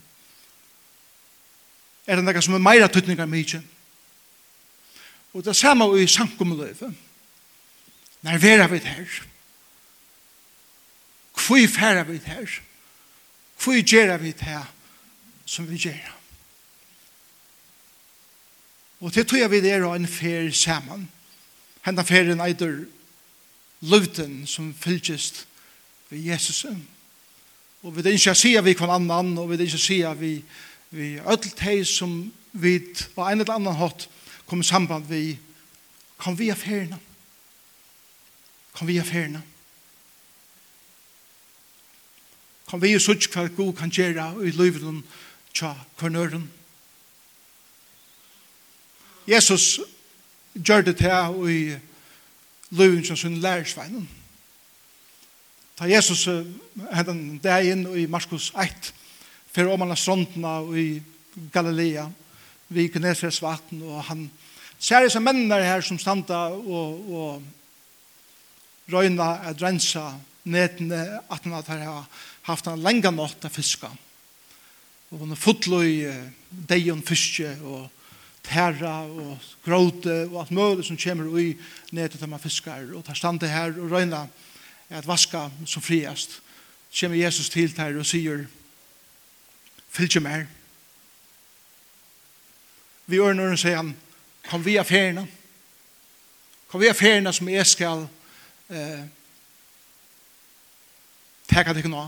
Er 2.08 2.18
det 2.18 2.26
noe 2.26 2.42
som 2.42 2.58
er 2.58 2.64
meira 2.64 2.88
tøtningar 2.92 3.30
mykje? 3.30 3.62
Og 5.34 5.46
det 5.46 5.56
samme 5.56 5.88
i 6.02 6.08
sankumløyve. 6.08 6.94
Når 8.22 8.38
vera 8.38 8.68
vi 8.68 8.78
her? 8.84 9.22
Hvor 11.34 11.68
færa 11.68 12.04
vi 12.04 12.18
her? 12.26 12.60
Hvor 13.64 13.82
gjerra 13.84 14.18
vi 14.18 14.34
her 14.40 14.66
som 15.46 15.70
vi 15.70 15.78
gjerra? 15.78 16.16
Og 19.00 19.14
til 19.14 19.26
tog 19.26 19.40
jeg 19.40 19.52
vi 19.52 19.62
der 19.62 19.86
og 19.88 19.96
en 19.96 20.08
fer 20.08 20.52
saman. 20.52 21.08
Hentan 21.86 22.06
ferien 22.06 22.42
eitur 22.44 22.84
løvden 23.82 24.48
som 24.48 24.74
fylgist 24.76 25.46
ved 26.10 26.20
Jesusen. 26.20 26.88
Og 27.84 27.96
vi 27.96 28.04
ikke 28.12 28.36
sier 28.36 28.62
vi 28.62 28.76
kvann 28.76 28.92
annan, 28.92 29.38
og 29.38 29.52
vi 29.52 29.62
ikke 29.64 29.80
sier 29.80 30.18
vi, 30.20 30.40
vi 30.92 31.14
ødel 31.20 31.54
teg 31.56 31.86
som 31.88 32.32
vi 32.52 32.80
på 33.16 33.24
en 33.24 33.40
eller 33.40 33.54
annan 33.56 33.78
hatt 33.80 34.08
kom 34.50 34.64
samband 34.64 35.06
vi 35.08 35.38
kan 36.20 36.36
vi 36.40 36.50
affærene. 36.50 37.00
Kan 38.76 38.88
vi 38.88 38.98
affærene. 38.98 39.42
Kan 42.70 42.82
vi 42.82 42.92
jo 42.94 43.00
sutt 43.00 43.30
hva 43.34 43.48
god 43.48 43.74
kan 43.78 43.90
gjøre 43.94 44.34
i 44.46 44.52
livet 44.52 45.04
tja 45.54 45.74
kornøren. 45.98 46.50
Jesus 49.28 49.80
gjør 50.54 50.82
det 50.82 50.98
til 50.98 51.50
i 51.50 51.78
livet 52.70 53.08
som 53.08 53.18
sin 53.18 53.38
lærersveinen. 53.38 54.10
Ta 55.80 55.88
Jesus 55.88 56.26
hentan 56.92 57.38
dagen 57.40 57.86
i 57.96 58.02
Marskos 58.12 58.50
1 58.52 58.90
fer 59.48 59.70
om 59.72 59.80
han 59.86 59.96
strondna 59.96 60.58
i 60.76 61.00
Galilea 61.54 62.04
vi 62.68 62.90
Genesarets 62.92 63.40
vatten 63.40 63.86
og 63.88 64.02
han 64.10 64.26
ser 64.76 65.06
disse 65.08 65.22
mennene 65.24 65.62
her 65.64 65.80
som 65.80 65.96
standa 65.96 66.50
og, 66.52 67.00
og 67.16 68.92
røyna 68.92 69.30
at 69.48 69.64
rensa 69.64 70.04
netene 70.52 71.00
at 71.32 71.48
han 71.48 71.56
har 71.56 72.28
haft 72.50 72.68
en 72.68 72.84
lenge 72.84 73.14
nått 73.16 73.48
av 73.48 73.56
fiska. 73.56 73.88
Og 75.14 75.24
han 75.24 75.32
er 75.32 75.40
fotlo 75.40 75.80
i 75.80 76.04
deion 76.50 77.06
fiske 77.08 77.56
og 77.64 77.88
terra 78.44 78.98
og 79.08 79.48
gråte 79.64 80.26
og 80.28 80.42
alt 80.44 80.52
mulig 80.52 80.90
som 80.92 81.00
kommer 81.00 81.40
i 81.40 81.54
netet 81.96 82.28
av 82.28 82.40
fiskar. 82.44 82.84
Og 82.92 83.08
tar 83.08 83.16
standa 83.16 83.48
her 83.48 83.72
og 83.80 83.96
røyna 83.96 84.26
at 84.90 85.08
vaska 85.08 85.50
som 85.66 85.82
friast, 85.82 86.42
kommer 87.00 87.18
Jesus 87.18 87.50
til 87.50 87.76
der 87.78 87.98
og 88.00 88.06
sier, 88.06 88.46
fylg 89.90 90.22
mer. 90.22 90.46
Vi 93.06 93.16
gjør 93.16 93.34
når 93.34 93.48
han 93.48 93.58
sier 93.58 93.78
han, 93.78 93.96
kom 94.50 94.66
vi 94.66 94.78
av. 94.78 94.90
Kom 96.70 96.82
vi 96.82 96.90
av 96.90 97.34
som 97.34 97.50
jeg 97.50 97.66
skal 97.66 98.08
eh, 98.70 99.06
teka 101.50 101.74
deg 101.74 101.90
nå. 101.90 102.04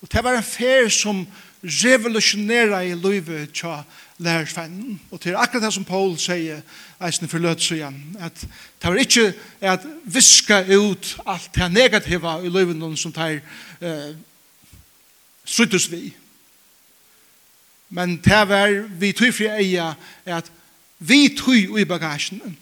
Og 0.00 0.12
det 0.12 0.24
var 0.24 0.36
en 0.36 0.44
fær 0.44 0.88
som 0.92 1.24
revolutionera 1.62 2.82
i 2.84 2.94
livet 2.94 3.52
tja 3.52 3.82
lærersvennen. 4.18 5.00
Og 5.10 5.20
til 5.20 5.36
akkurat 5.36 5.62
det 5.62 5.72
som 5.74 5.84
Paul 5.84 6.16
sier, 6.18 6.60
eisen 7.06 7.28
for 7.28 7.38
løtsøyen, 7.38 8.16
at 8.20 8.40
det 8.82 8.90
var 8.90 8.94
ikke 8.94 9.32
at 9.60 9.86
viska 10.04 10.62
ut 10.76 11.18
alt 11.26 11.50
det 11.54 11.72
negativa 11.72 12.38
i 12.42 12.48
livet 12.48 12.76
noen 12.76 12.96
som 12.96 13.12
tar 13.12 13.38
eh, 13.80 14.14
struttes 15.44 15.90
vi. 15.90 16.14
Men 17.88 18.16
det 18.24 18.44
var 18.48 18.86
vi 19.00 19.12
tog 19.12 19.34
fri 19.34 19.46
eia 19.46 19.94
at 20.26 20.50
vi 20.98 21.28
tog 21.38 21.78
i 21.80 21.84
bagasjen 21.84 22.56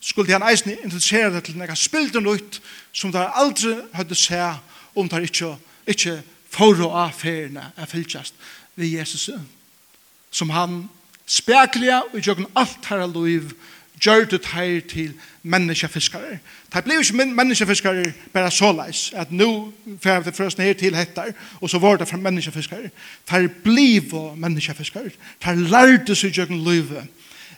skulle 0.00 0.32
han 0.32 0.44
eisen 0.48 0.72
interessere 0.72 1.32
det 1.34 1.44
til 1.44 1.58
nekka 1.60 1.76
spilden 1.76 2.26
ut 2.26 2.60
som 2.92 3.12
det 3.12 3.26
aldri 3.36 3.74
hadde 3.92 4.16
seg 4.16 4.96
om 4.96 5.08
det 5.08 5.22
ikke, 5.28 5.50
ikke 5.86 6.14
for 6.50 6.78
å 6.82 6.90
affærene 7.06 7.70
er 7.76 7.90
fylltjast 7.90 8.34
ved 8.76 8.98
Jesus 8.98 9.30
som 10.30 10.50
han 10.50 10.84
spekler 11.26 12.06
og 12.12 12.20
gjør 12.22 12.46
alt 12.58 12.86
her 12.90 13.06
liv 13.06 13.52
gjør 14.00 14.24
det 14.24 14.46
her 14.46 14.80
til 14.88 15.12
menneskefiskare. 15.42 16.38
Det 16.72 16.84
blir 16.84 17.00
ikke 17.00 17.26
menneskefiskare 17.26 18.12
bare 18.32 18.50
såleis, 18.50 19.10
at 19.14 19.32
nå 19.32 19.72
fer 20.02 20.22
det 20.22 20.34
først 20.36 20.58
ned 20.58 20.74
til 20.74 20.96
hettar, 20.96 21.32
og 21.60 21.70
så 21.70 21.78
var 21.78 21.96
det 21.96 22.08
fra 22.08 22.16
menneskefiskare. 22.16 22.90
Det 23.30 23.52
blir 23.64 24.00
jo 24.12 24.34
menneskefiskare. 24.34 25.10
Det 25.44 25.58
lærte 25.58 26.14
seg 26.14 26.32
gjør 26.32 26.54
livet. 26.54 27.04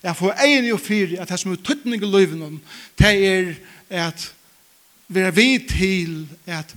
Jeg 0.02 0.16
får 0.16 0.34
egen 0.44 0.72
og 0.72 0.80
fyri 0.80 1.16
at 1.16 1.28
det 1.28 1.38
som 1.38 1.52
er 1.52 1.62
tøtning 1.62 2.02
i 2.02 2.06
livet 2.06 2.58
det 2.98 3.12
er 3.26 3.54
at 3.90 4.32
vi 5.08 5.20
er 5.20 5.30
vidt 5.30 5.68
til 5.68 6.26
at 6.46 6.74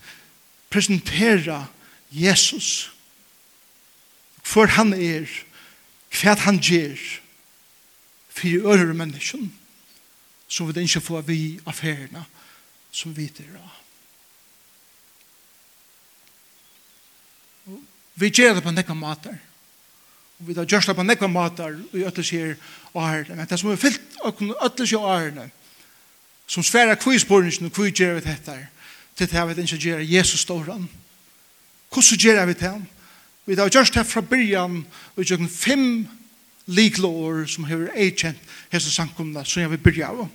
presentera 0.69 1.65
Jesus, 2.15 2.95
For 4.45 4.69
han 4.77 4.93
er, 4.93 5.25
hva 6.13 6.35
han 6.45 6.59
gjør, 6.61 7.01
for 8.29 8.47
i 8.47 8.59
øre 8.61 8.93
mennesken, 8.93 9.49
som 10.47 10.69
vi 10.69 10.83
ikke 10.85 11.01
får 11.01 11.25
vi 11.25 11.39
affærene 11.65 12.21
som 12.95 13.11
vi 13.15 13.25
til 13.33 13.49
å. 13.57 13.71
Vi 18.15 18.29
gjør 18.29 18.55
det 18.55 18.63
på 18.63 18.71
nekka 18.71 18.95
mater. 18.95 19.35
Og 20.39 20.47
vi 20.47 20.55
har 20.55 20.67
gjørst 20.69 20.91
det 20.91 20.95
på 20.95 21.03
nekka 21.03 21.27
mater 21.31 21.75
i 21.95 22.05
øtles 22.07 22.31
her 22.31 22.53
og 22.93 23.01
ærene. 23.03 23.35
Men 23.35 23.49
det 23.49 23.59
som 23.59 23.71
er 23.71 23.81
fyllt 23.81 24.19
øtles 24.23 24.93
her 24.93 25.01
og 25.01 25.09
ærene, 25.17 25.49
som 26.47 26.63
sværer 26.63 26.99
kvisporingen 27.01 27.67
og 27.67 27.75
kvisgjører 27.75 28.21
vi 28.21 28.29
dette, 28.29 28.55
til 29.15 29.27
det 29.27 29.35
her 29.35 29.49
vi 29.49 29.61
ikke 29.63 29.81
gjør 29.89 30.05
Jesus 30.05 30.45
står 30.45 30.69
han. 30.69 30.87
Hvordan 31.89 32.19
gjør 32.19 32.45
vi 32.45 32.53
det? 32.59 32.73
Vi 33.45 33.55
har 33.55 33.69
gjort 33.69 33.93
det 33.93 34.05
fra 34.05 34.21
byrjan, 34.21 34.85
og 35.15 35.21
vi 35.21 35.27
gjør 35.29 35.47
fem 35.47 36.07
liklår 36.65 37.45
som 37.45 37.67
har 37.69 37.89
eikjent 37.93 38.41
hese 38.71 38.91
samkomna, 38.91 39.43
som 39.45 39.61
jeg 39.61 39.71
vil 39.75 39.83
byrja 39.85 40.09
av. 40.09 40.25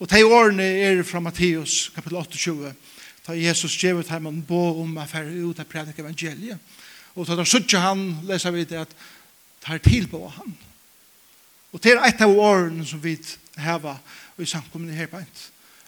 Og 0.00 0.08
de 0.08 0.24
årene 0.24 0.64
er 0.64 1.02
fra 1.04 1.20
Matteus 1.20 1.90
kapitel 1.94 2.16
28, 2.20 2.72
da 3.26 3.36
Jesus 3.36 3.76
gjør 3.76 4.00
det 4.00 4.12
her 4.12 4.22
man 4.24 4.42
om 4.48 4.98
å 4.98 5.06
ut 5.28 5.60
av 5.60 5.68
prædik 5.68 5.98
evangeliet. 5.98 6.58
Og 7.14 7.26
da 7.26 7.44
sutja 7.44 7.82
han, 7.84 8.20
leser 8.28 8.54
vi 8.54 8.64
det, 8.64 8.84
at 8.86 8.94
tar 9.60 9.80
til 9.84 10.08
på 10.08 10.22
han. 10.28 10.54
Og 11.72 11.82
det 11.82 11.92
er 11.92 12.04
et 12.06 12.22
av 12.24 12.32
årene 12.32 12.86
som 12.86 13.02
vi 13.02 13.18
har 13.56 14.00
i 14.38 14.46
samkomna 14.46 14.92
her 14.92 15.10
på 15.10 15.20
en. 15.20 15.26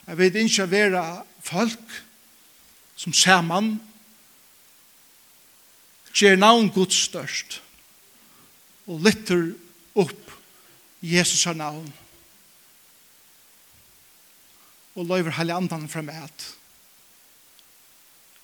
Jeg 0.07 0.18
vet 0.18 0.37
ikke 0.37 0.71
være 0.71 1.03
folk 1.42 2.03
som 2.97 3.12
ser 3.12 3.40
mann, 3.42 3.79
gjør 6.12 6.37
navn 6.37 6.70
Guds 6.72 6.98
størst 7.09 7.61
og 8.87 9.01
lytter 9.05 9.53
opp 9.98 10.33
Jesus 11.03 11.44
har 11.48 11.57
navn 11.59 11.88
og 14.92 15.09
løyver 15.09 15.35
hele 15.38 15.57
andan 15.57 15.88
frem 15.88 16.11
et 16.12 16.48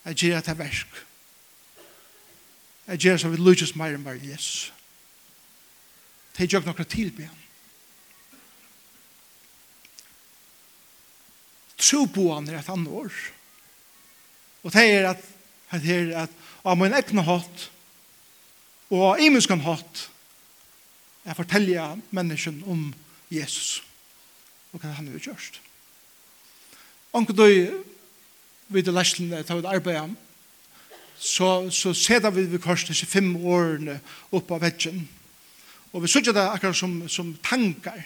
jeg 0.09 0.17
gjør 0.23 0.41
at 0.41 0.59
versk 0.59 1.03
jeg 2.89 3.05
gjør 3.05 3.19
at 3.21 3.33
vi 3.35 3.43
lykkes 3.43 3.75
mer 3.77 3.93
enn 3.93 4.05
bare 4.05 4.23
Jesus. 4.25 4.71
Det 6.33 6.47
gjør 6.49 6.63
jo 6.63 6.73
ikke 6.73 6.85
noe 6.87 6.89
tilbe 6.89 7.27
han. 7.29 7.43
Tro 11.77 12.07
på 12.09 12.25
han 12.33 12.49
er 12.49 12.63
et 12.63 12.71
annet 12.73 12.95
år 13.03 13.19
og 14.65 14.73
det 14.75 14.87
er 14.95 15.11
at 15.13 15.27
det 15.85 15.95
er 15.95 16.15
at 16.25 16.33
av 16.69 16.77
min 16.77 16.95
egna 16.95 17.25
hatt 17.25 17.67
og 18.93 19.03
av 19.13 19.21
imenskan 19.25 19.65
hatt 19.65 20.07
jeg 21.25 21.37
forteller 21.37 22.01
mennesken 22.15 22.63
om 22.69 22.89
Jesus 23.33 23.83
og 24.73 24.81
hva 24.81 24.93
han 24.97 25.09
har 25.09 25.21
gjort. 25.21 25.61
Anker 27.17 27.37
du 27.37 27.85
vid 28.69 28.85
det 28.85 28.93
leslen 28.93 29.33
til 29.33 29.61
å 29.61 29.71
arbeide 29.71 30.11
så, 31.19 31.69
så 31.75 31.95
ser 31.97 32.29
vi 32.31 32.47
vi 32.47 32.61
kors 32.63 32.85
disse 32.87 33.09
fem 33.09 33.33
årene 33.37 33.99
oppe 34.31 34.57
av 34.57 34.65
veggen 34.67 35.07
og 35.93 36.05
vi 36.05 36.11
sier 36.13 36.37
det 36.37 36.45
akkurat 36.45 36.77
som, 36.77 37.01
som 37.09 37.33
tankar 37.45 38.05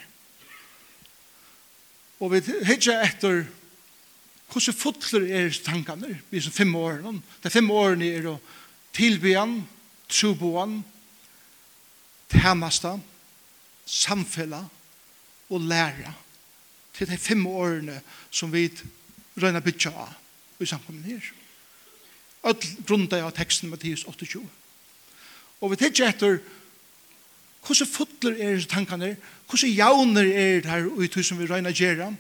og 2.23 2.31
vi 2.37 2.45
hittar 2.69 3.03
etter 3.03 3.43
Hvordan 4.53 4.77
fotler 4.77 5.23
er 5.33 5.55
tankene? 5.65 6.19
Vi 6.31 6.37
er 6.37 6.45
som 6.45 6.53
fem 6.53 6.75
årene. 6.77 7.23
De 7.41 7.51
fem 7.51 7.71
årene 7.73 8.09
er 8.13 8.27
å 8.29 8.35
tilbyen, 8.93 9.63
troboen, 10.13 10.83
tjeneste, 12.33 12.99
samfella 13.89 14.61
og 15.49 15.69
lære. 15.71 16.13
Til 16.93 17.09
de 17.09 17.17
fem 17.17 17.47
årene 17.49 17.97
som 18.31 18.53
vi 18.53 18.67
røyner 19.41 19.65
bytja 19.65 19.93
av 19.97 20.61
i 20.61 20.69
samkommen 20.69 21.07
her. 21.07 21.31
Alt 22.45 22.67
grunnet 22.85 23.17
av 23.23 23.33
teksten 23.37 23.73
Mattias 23.73 24.05
28. 24.05 24.43
Og 25.63 25.73
vi 25.73 25.79
tenker 25.81 26.11
etter 26.11 26.43
hvordan 27.63 27.89
fotler 27.89 28.37
er 28.43 28.61
tankene, 28.69 29.15
hvordan 29.49 29.73
jauner 29.73 30.29
er 30.29 30.61
det 30.61 30.71
her 30.71 30.89
ute 30.93 31.23
som 31.25 31.41
vi 31.41 31.49
røyner 31.49 31.73
gjerne, 31.73 32.17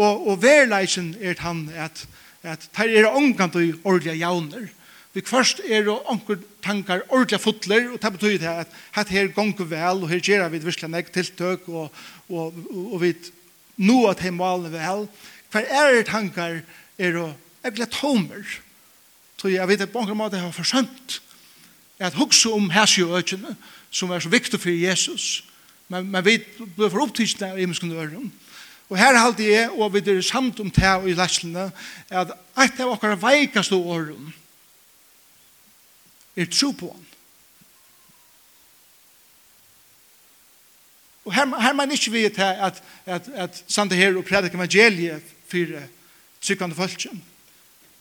Og, 0.00 0.28
og 0.32 0.42
verleisen 0.42 1.12
er 1.20 1.36
han 1.44 1.66
at, 1.76 2.06
at 2.42 2.68
der 2.76 2.92
er 3.02 3.12
omgang 3.12 3.52
og 3.52 3.74
ordentlige 3.84 4.22
jauner. 4.22 4.68
Vi 5.12 5.22
først 5.26 5.60
er 5.66 5.88
og 5.90 6.06
omkring 6.06 6.44
tankar 6.62 7.00
ordentlige 7.08 7.42
fotler, 7.42 7.90
og 7.92 8.02
det 8.02 8.12
betyr 8.12 8.38
det 8.38 8.46
at, 8.46 8.68
hat 8.92 9.08
her 9.08 9.28
gonger 9.34 9.64
vel, 9.64 10.04
og 10.04 10.08
her 10.08 10.20
gjør 10.20 10.48
vi 10.48 10.58
virkelig 10.58 10.90
nek 10.90 11.12
tiltøk, 11.12 11.68
og, 11.68 11.92
og, 12.28 12.54
og, 12.70 12.92
og 12.92 13.00
vi 13.02 13.14
nå 13.76 14.06
at 14.10 14.20
her 14.20 14.30
malene 14.30 14.72
vel. 14.72 15.08
Hver 15.50 15.66
er 15.66 16.02
tankar 16.06 16.60
er 16.98 17.16
og 17.18 17.34
egentlig 17.64 17.90
tomer. 17.90 18.44
Så 19.40 19.48
jeg 19.48 19.68
vet 19.68 19.80
at 19.80 19.92
på 19.92 20.04
en 20.04 20.16
måte 20.16 20.38
har 20.38 20.52
forsømt 20.52 21.20
at 21.98 22.14
hugsa 22.14 22.52
om 22.52 22.70
hæsju 22.70 23.16
økjene, 23.16 23.56
som 23.90 24.10
er 24.10 24.20
så 24.20 24.28
viktig 24.28 24.60
for 24.60 24.70
Jesus. 24.70 25.44
Men, 25.88 26.06
men 26.10 26.24
vi 26.24 26.38
blir 26.76 26.88
for 26.88 27.02
opptidsna 27.02 27.52
av 27.52 27.60
imenskunn 27.60 27.96
øren. 27.96 28.30
Og 28.90 28.98
her 28.98 29.18
halte 29.18 29.46
jeg, 29.46 29.70
og 29.70 29.92
vi 29.94 30.02
er 30.02 30.22
samt 30.22 30.60
om 30.60 30.70
det 30.70 30.94
i 31.06 31.14
lærslene, 31.14 31.68
at 32.10 32.32
et 32.58 32.80
av 32.82 32.90
okkar 32.90 33.14
veikaste 33.22 33.78
åren 33.78 34.32
er 36.36 36.50
tro 36.50 36.72
på 36.74 36.90
han. 36.90 37.06
Og 41.28 41.34
her, 41.36 41.46
her 41.62 41.76
man 41.78 41.92
ikke 41.94 42.12
vet 42.12 42.38
at, 42.42 42.58
at, 42.66 42.82
at 43.06 43.28
at 43.34 43.64
sande 43.68 43.94
her 43.94 44.16
og 44.16 44.24
predik 44.26 44.54
evangeliet 44.54 45.22
for 45.46 45.76
trykkande 46.42 46.74
folkjen. 46.74 47.22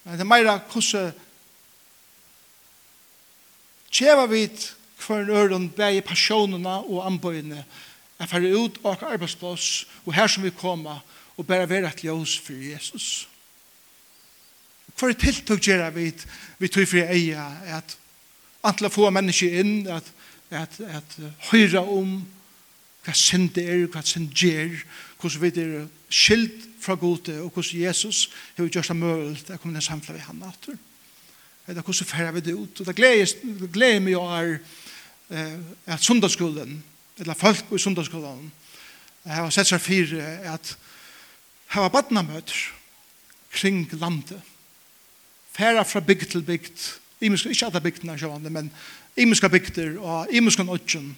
Men 0.04 0.18
det 0.18 0.26
er 0.26 0.32
meira 0.32 0.58
hvordan 0.58 1.14
tjeva 3.92 4.26
vi 4.26 4.48
hver 5.06 5.30
øren 5.30 5.70
bæg 5.70 6.04
passionene 6.04 6.80
og 6.90 7.06
anbøyene 7.06 7.62
og 7.62 7.89
at 8.20 8.30
fære 8.30 8.52
ut 8.58 8.80
og 8.84 9.04
arbeidsplass 9.14 9.88
og 10.06 10.14
her 10.14 10.28
som 10.28 10.44
vi 10.44 10.52
kommer 10.56 11.00
og 11.38 11.48
bare 11.48 11.70
være 11.70 11.88
et 11.88 12.04
ljøs 12.04 12.38
for 12.44 12.54
Jesus. 12.54 13.28
Hva 15.00 15.08
er 15.08 15.16
tiltak 15.16 15.62
gjør 15.64 15.86
vi 15.96 16.12
vi 16.60 16.68
tog 16.68 16.88
fri 16.88 17.06
eie, 17.06 17.40
at 17.72 17.96
antla 18.68 18.90
få 18.92 19.08
mennesker 19.10 19.62
inn 19.62 19.88
at, 19.88 20.04
at, 20.52 20.76
at 20.84 21.16
høyre 21.52 21.80
om 21.80 22.18
hva 23.06 23.16
synd 23.16 23.54
det 23.56 23.64
er, 23.64 23.86
hva 23.88 24.04
synd 24.04 24.34
gjør, 24.36 24.76
hvordan 25.22 25.42
vi 25.46 25.64
er 25.64 25.88
skilt 26.10 26.68
fra 26.84 26.98
gode 27.00 27.38
og 27.40 27.54
hvordan 27.54 27.82
Jesus 27.86 28.28
har 28.58 28.68
gjort 28.68 28.92
det 28.92 28.98
mulig 29.00 29.46
at 29.48 29.60
kommer 29.62 29.80
til 29.80 29.88
samtla 29.88 30.16
vi 30.16 30.28
han 30.28 30.44
natur. 30.44 30.76
Det 31.68 31.78
er 31.78 31.82
hvordan 31.82 32.12
fære 32.12 32.34
vi 32.34 32.40
det 32.42 32.54
ut. 32.54 32.80
Og 32.82 32.86
det 32.86 32.96
gleder 33.72 34.04
meg 34.04 34.18
å 34.18 34.28
er 34.28 34.60
at 35.86 36.04
sundagsskolen 36.04 36.80
eller 37.20 37.38
folk 37.38 37.72
i 37.76 37.80
sundagsskolan 37.82 38.52
har 39.30 39.52
sett 39.54 39.70
seg 39.70 39.82
fire 39.84 40.28
at 40.50 40.76
hava 41.76 41.92
badnamøter 41.94 42.56
kring 43.54 43.86
landet 44.00 44.40
færa 45.54 45.84
fra 45.84 46.00
bygd 46.00 46.32
til 46.32 46.46
bygd 46.46 46.86
imiska, 47.22 47.50
ikke 47.50 47.66
alle 47.68 47.82
bygdene 47.84 48.18
sjående 48.20 48.52
men 48.54 48.72
imiska 49.20 49.50
bygder 49.52 49.98
og 50.00 50.32
imiska 50.32 50.64
nødgen 50.64 51.16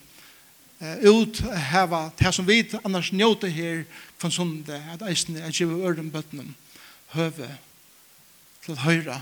ut 0.81 1.43
hava 1.69 2.09
det 2.19 2.33
som 2.33 2.47
vi 2.47 2.63
annars 2.83 3.11
njóta 3.13 3.47
her 3.47 3.83
fra 4.17 4.31
sundet 4.33 4.81
at 4.93 5.03
eisne 5.05 5.39
er 5.39 5.53
givet 5.53 5.85
øren 5.85 6.11
bøtnen 6.11 6.55
høve 7.13 7.49
til 8.65 8.79
høyra 8.81 9.21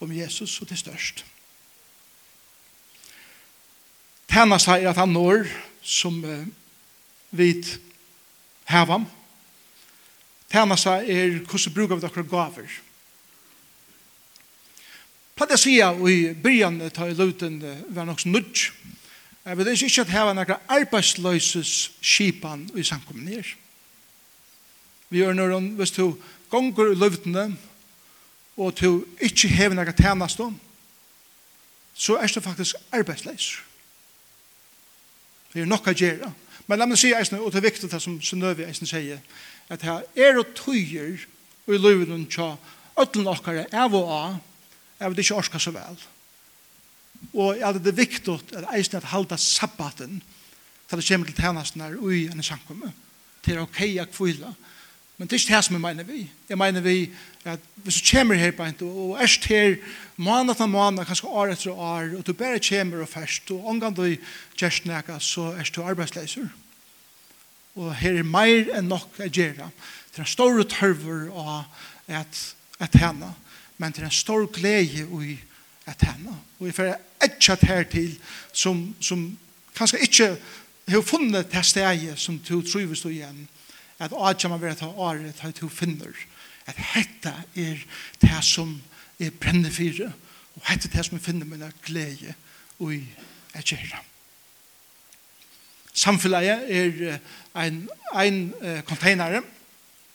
om 0.00 0.12
Jesus 0.12 0.60
og 0.60 0.68
til 0.68 0.78
størst. 0.78 1.24
Hennast 4.32 4.64
seg 4.64 4.86
at 4.88 4.96
han 4.96 5.12
når 5.12 5.44
som 5.84 6.22
eh, 6.24 6.46
vit 7.36 7.74
hevam. 8.70 9.04
seg 10.52 11.08
er 11.08 11.34
hvordan 11.44 11.74
bruker 11.74 11.98
vi 11.98 12.04
dere 12.06 12.24
gaver. 12.30 12.76
Platt 15.36 15.52
det 15.52 15.58
sier 15.60 15.82
jeg 15.82 16.12
i 16.12 16.32
byen 16.32 16.80
ta 16.92 17.08
i 17.08 17.16
luten 17.16 17.58
var 17.92 18.08
nok 18.08 18.24
nudj. 18.24 18.70
Jeg 19.44 19.58
vet 19.58 19.72
ikke 19.74 20.04
at 20.04 20.12
heva 20.14 20.32
nekra 20.36 20.60
arbeidsløses 20.70 21.90
skipan 22.00 22.68
i 22.78 22.84
samkommen 22.86 23.28
her. 23.28 23.48
Vi 25.10 25.18
gjør 25.18 25.34
når 25.36 25.54
hun, 25.56 25.66
hvis 25.76 25.92
du 25.92 26.14
gonger 26.48 26.92
i 26.92 26.96
løvdene, 26.96 27.50
og 28.56 28.80
du 28.80 29.04
ikke 29.20 29.48
hever 29.48 29.76
nekra 29.76 29.92
tjenest 29.92 30.40
om, 30.40 30.54
så 31.92 32.16
er 32.16 32.32
det 32.32 32.44
faktisk 32.44 32.80
arbeidsløser. 32.92 33.71
Det 35.52 35.62
er 35.62 35.68
nok 35.68 35.90
å 35.90 35.96
gjøre. 35.96 36.30
Men 36.66 36.80
la 36.80 36.86
meg 36.88 37.00
si 37.00 37.12
eisen, 37.14 37.40
og 37.40 37.52
det 37.52 37.60
er 37.60 37.68
viktig 37.68 37.90
det 37.90 38.00
som 38.02 38.20
Sønøvi 38.22 38.64
eisen 38.64 38.88
sier, 38.88 39.20
at 39.68 39.82
det 39.82 40.22
er 40.22 40.38
og 40.40 40.54
tøyer 40.56 41.20
i 41.68 41.78
løven 41.78 42.26
tja 42.30 42.54
ødlen 43.00 43.28
okkare 43.30 43.66
av 43.72 43.94
og 43.96 44.10
av, 44.12 44.36
av 45.02 45.14
det 45.14 45.24
ikke 45.24 45.38
orska 45.40 45.60
så 45.62 45.72
vel. 45.74 45.98
Og 47.32 47.58
ja, 47.60 47.70
det 47.72 47.94
viktig 47.96 48.34
at 48.34 48.74
eisen 48.76 48.98
at 48.98 49.10
halda 49.12 49.38
sabbaten 49.38 50.20
til 50.88 51.00
det 51.00 51.08
kommer 51.08 51.30
til 51.30 51.38
tjenestene 51.40 51.90
og 51.96 52.12
i 52.12 52.26
en 52.28 52.44
sankomme. 52.44 52.92
Det 53.42 53.54
er 53.54 53.62
ok 53.62 53.80
å 54.02 54.08
kvile. 54.12 54.50
Men 55.22 55.28
det 55.30 55.36
er 55.36 55.38
ikke 55.38 55.54
det 55.54 55.64
som 55.64 55.74
jeg 55.76 55.80
mener 55.80 56.02
vi. 56.02 56.20
Jeg 56.48 56.58
mener 56.58 56.80
vi 56.82 57.10
at 57.44 57.60
hvis 57.74 58.00
du 58.02 58.08
kommer 58.10 58.34
her 58.34 58.50
på 58.50 58.64
en 58.66 58.80
og 58.82 59.20
erst 59.22 59.44
her 59.46 59.76
måned 60.16 60.54
til 60.54 60.66
måned, 60.66 61.04
kanskje 61.06 61.28
år 61.28 61.52
etter 61.52 61.70
år, 61.70 62.16
og 62.18 62.26
du 62.26 62.32
bare 62.32 62.58
kommer 62.58 63.04
og 63.04 63.08
først, 63.08 63.50
og 63.50 63.68
omgang 63.68 63.94
du 63.96 64.16
gjørst 64.58 64.86
nækka, 64.86 65.18
så 65.18 65.44
er 65.54 65.70
du 65.76 65.82
arbeidsleiser. 65.82 66.48
Og 67.74 67.94
her 67.94 68.18
er 68.18 68.26
mer 68.26 68.74
enn 68.74 68.90
nok 68.90 69.22
å 69.22 69.30
gjøre. 69.30 69.70
Det 70.10 70.18
er 70.18 70.26
en 70.26 70.32
stor 70.32 70.58
tørver 70.74 71.30
av 71.30 71.70
et, 72.10 72.42
et 72.82 73.00
henne, 73.04 73.30
men 73.78 73.94
det 73.94 74.02
er 74.02 74.10
en 74.10 74.18
stor 74.18 74.50
glede 74.50 75.06
i 75.06 75.38
et 75.86 76.06
henne. 76.10 76.34
Og 76.58 76.66
jeg 76.66 76.74
får 76.80 76.94
ikke 77.30 77.60
her 77.70 77.86
til 77.94 78.18
som, 78.52 78.88
som 78.98 79.28
kanskje 79.78 80.02
ikke 80.02 80.32
har 80.90 81.06
funnet 81.06 81.54
det 81.54 81.62
stedet 81.64 82.18
som 82.18 82.42
du 82.42 82.58
tror 82.58 82.90
vi 82.90 83.04
står 83.04 83.20
igjen 83.20 83.44
at 84.02 84.12
atjama 84.12 84.58
vera 84.60 84.78
ta 84.78 84.90
året 84.90 85.38
ta 85.38 85.50
to 85.54 85.68
finner 85.70 86.14
at 86.66 86.78
hetta 86.94 87.34
er 87.58 87.80
det 88.22 88.40
som 88.46 88.74
er 89.20 89.34
brenne 89.34 89.70
fire 89.70 90.10
og 90.56 90.64
hetta 90.68 90.90
det 90.92 91.06
som 91.06 91.20
finner 91.22 91.48
mina 91.48 91.70
glede 91.86 92.34
og 92.80 92.94
i 92.94 93.04
at 93.54 93.68
gjøre 93.68 94.00
Samfunnet 95.92 96.46
er 96.72 97.18
ein, 97.54 97.82
ein 98.16 98.54
container 98.88 99.42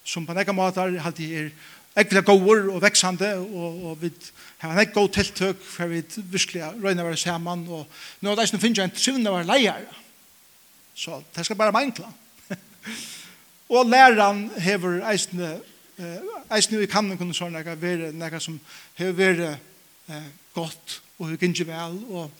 som 0.07 0.25
på 0.25 0.33
nekka 0.33 0.55
måter 0.55 0.95
alltid 0.97 1.35
er 1.37 1.51
ekvile 1.97 2.23
gåur 2.25 2.71
og 2.73 2.81
veksande 2.81 3.29
og, 3.37 3.83
og 3.91 4.01
vi 4.01 4.11
har 4.61 4.73
en 4.73 4.81
ekk 4.81 4.95
god 4.95 5.13
tiltøk 5.13 5.61
for 5.61 5.91
vi 5.91 6.01
virkelig 6.17 6.63
røyna 6.81 7.05
være 7.05 7.19
saman 7.21 7.65
og 7.69 7.85
nå 8.21 8.31
er 8.31 8.41
det 8.41 8.49
som 8.51 8.61
finnes 8.61 8.81
jeg 8.81 8.89
en 8.89 8.97
syvende 8.97 9.33
var 9.33 9.47
leier 9.47 9.85
så 10.97 11.21
det 11.35 11.45
skal 11.45 11.59
bare 11.59 11.75
meinkla 11.75 12.09
Og 13.69 13.89
læran 13.89 14.47
hever 14.63 15.01
eisne 15.11 15.57
eisne 16.53 16.83
i 16.83 16.89
kamnen 16.89 17.17
kunne 17.17 17.35
sånn 17.35 17.55
nekka 17.57 17.75
være 17.81 18.11
nekka 18.15 18.39
som 18.39 18.59
hever 18.99 19.15
vere 19.17 19.49
eh, 20.07 20.29
godt 20.55 20.99
og 21.17 21.31
hever 21.31 21.41
gynge 21.41 21.65
vel. 21.67 21.97
Og 22.13 22.31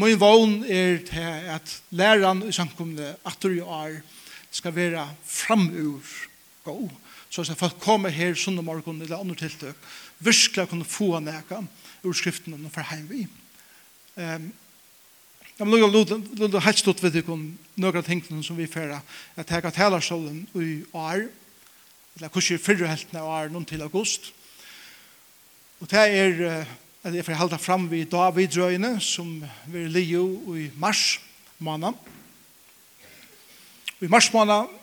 min 0.00 0.18
vogn 0.20 0.62
er 0.64 1.00
til 1.06 1.50
at 1.54 1.74
læreren 1.90 2.44
i 2.48 2.54
samkomne 2.54 3.14
atter 3.26 3.56
i 3.56 3.60
år 3.60 3.98
skal 4.54 4.74
være 4.76 5.08
framur 5.26 6.02
god 6.64 6.90
så 7.34 7.42
at 7.42 7.58
folk 7.58 7.80
kommer 7.82 8.14
her 8.14 8.36
sunn 8.38 8.60
morgon 8.62 9.00
eller 9.02 9.18
andre 9.18 9.34
tiltøk 9.34 9.78
virkelig 10.22 10.68
kunne 10.70 10.86
få 10.86 11.18
nekka 11.18 11.64
ur 12.04 12.14
skriften 12.14 12.54
og 12.54 12.70
for 12.72 12.86
heim 12.92 13.08
vi 13.10 13.24
um, 14.16 14.52
Jeg 15.54 15.68
må 15.70 15.78
lukke 15.78 16.60
helt 16.64 16.80
stått 16.80 16.98
ved 17.04 17.12
dere 17.14 17.30
noen 17.30 17.96
av 18.00 18.02
tingene 18.02 18.42
som 18.42 18.56
vi 18.58 18.66
fører. 18.66 19.04
Jeg 19.36 19.46
tar 19.46 19.68
at 19.68 19.76
hele 19.78 20.00
i 20.02 20.82
år, 20.90 21.28
eller 22.16 22.32
kanskje 22.34 22.58
fyrre 22.58 22.88
heltene 22.90 23.22
av 23.22 23.28
år, 23.30 23.52
noen 23.54 23.66
til 23.68 23.84
august. 23.86 24.32
Og 25.78 25.86
det 25.90 26.02
er, 26.02 26.66
eller 27.04 27.20
jeg 27.20 27.26
får 27.28 27.38
holde 27.38 27.60
frem 27.62 27.86
ved 27.90 28.10
Davidrøyene, 28.10 28.96
som 29.00 29.30
vi 29.70 29.84
er 29.84 29.94
livet 29.94 30.58
i 30.58 30.66
mars 30.74 31.20
måned. 31.62 31.94
I 34.02 34.10
mars 34.10 34.32
måned 34.34 34.74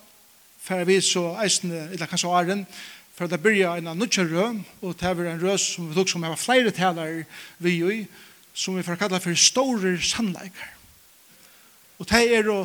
fører 0.64 0.88
vi 0.88 1.02
så 1.04 1.34
eisende, 1.44 1.90
eller 1.92 2.08
kanskje 2.08 2.32
åren, 2.32 2.66
for 3.12 3.28
det 3.28 3.44
begynner 3.44 3.76
en 3.76 3.92
nødvendig 3.92 4.24
rød, 4.32 4.64
og 4.82 4.96
det 4.96 5.12
er 5.12 5.34
en 5.36 5.44
rød 5.44 5.58
som 5.60 5.92
vi 5.92 6.00
tok 6.00 6.16
som 6.16 6.24
har 6.24 6.40
flere 6.40 6.72
taler 6.72 7.26
vi 7.60 7.80
i, 7.84 8.04
som 8.54 8.76
vi 8.78 8.84
får 8.84 9.00
kalla 9.00 9.20
for 9.20 9.36
store 9.38 9.98
sannleikar. 10.02 10.72
Og 12.02 12.08
det 12.10 12.22
er 12.34 12.50
å 12.50 12.60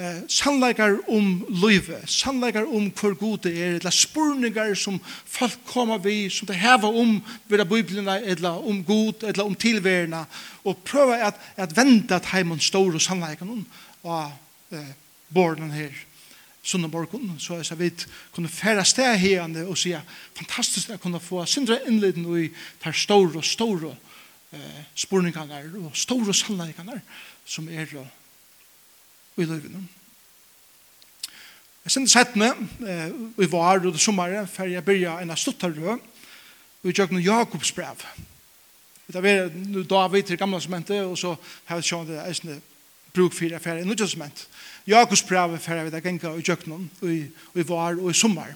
eh, 0.00 0.22
sannleikar 0.28 0.98
om 1.12 1.44
løyve, 1.62 2.00
sannleikar 2.10 2.66
om 2.66 2.90
hvor 2.90 3.14
god 3.18 3.46
det 3.46 3.54
er, 3.54 3.78
eller 3.78 3.94
spurningar 3.94 4.74
som 4.78 4.98
folk 5.24 5.58
kommer 5.70 6.02
vi, 6.02 6.28
som 6.32 6.48
det 6.50 6.58
heva 6.60 6.90
om 6.90 7.18
ved 7.48 7.64
biblina, 7.70 8.18
eller 8.18 8.66
om 8.66 8.82
god, 8.84 9.24
eller 9.30 9.46
om 9.46 9.54
tilverna, 9.54 10.24
og 10.64 10.82
prøva 10.84 11.20
at, 11.30 11.40
at 11.56 11.76
venda 11.76 12.18
at 12.18 12.32
heimann 12.34 12.60
store 12.60 13.00
sannleikarna 13.00 13.62
av 14.04 14.32
eh, 14.74 14.94
borden 15.30 15.70
her 15.70 15.94
sundaborgon, 16.62 17.38
så 17.40 17.56
jeg 17.62 17.78
vi 17.78 17.90
kunne 18.34 18.48
færa 18.52 18.84
steg 18.84 19.16
her 19.18 19.46
og 19.64 19.78
sier, 19.80 20.02
fantastisk 20.36 20.90
at 20.90 21.00
kunne 21.00 21.20
få 21.22 21.44
sindra 21.48 21.78
innleden 21.88 22.26
i 22.36 22.50
tar 22.82 22.92
store 22.92 23.40
og 23.40 23.46
store 23.46 23.94
eh, 24.52 24.82
spurningarna 24.94 25.62
og 25.84 25.96
store 25.96 26.34
sannleikarna 26.34 27.00
som 27.46 27.68
er 27.68 27.86
i 29.36 29.44
løyvene. 29.44 29.82
Jeg 31.84 31.94
sendte 31.94 32.12
sett 32.12 32.36
med, 32.36 32.52
eh, 32.86 33.12
vi 33.36 33.52
var 33.52 33.80
og 33.80 33.92
det 33.92 34.00
sommeren, 34.00 34.48
før 34.48 34.68
jeg 34.68 34.84
begynte 34.84 35.22
en 35.22 35.30
av 35.30 35.36
stuttarø, 35.36 35.96
og 35.96 36.00
vi 36.82 36.92
kjøkken 36.92 37.22
Jakobs 37.24 37.72
brev. 37.72 38.04
Det 39.12 39.22
var 39.22 39.50
nu 39.54 39.82
David 39.82 40.22
til 40.22 40.38
gamla 40.38 40.60
sementet, 40.60 41.04
og 41.04 41.18
så 41.18 41.36
har 41.64 41.76
vi 41.76 41.82
sjående 41.82 42.12
det 42.12 42.28
eisende 42.28 42.60
bruk 43.12 43.32
for 43.32 43.44
jeg 43.44 43.60
i 43.60 43.84
nødvendig 43.84 44.08
sement. 44.08 44.46
Jakobs 44.86 45.22
brev 45.22 45.58
færre 45.58 45.84
vi 45.84 45.90
det 45.90 46.02
genga 46.02 46.34
i 46.36 46.42
kjøkkenen, 46.42 46.90
og 47.00 47.08
vi 47.54 47.68
var 47.68 47.98
og 47.98 48.10
i 48.10 48.14
sommer. 48.14 48.54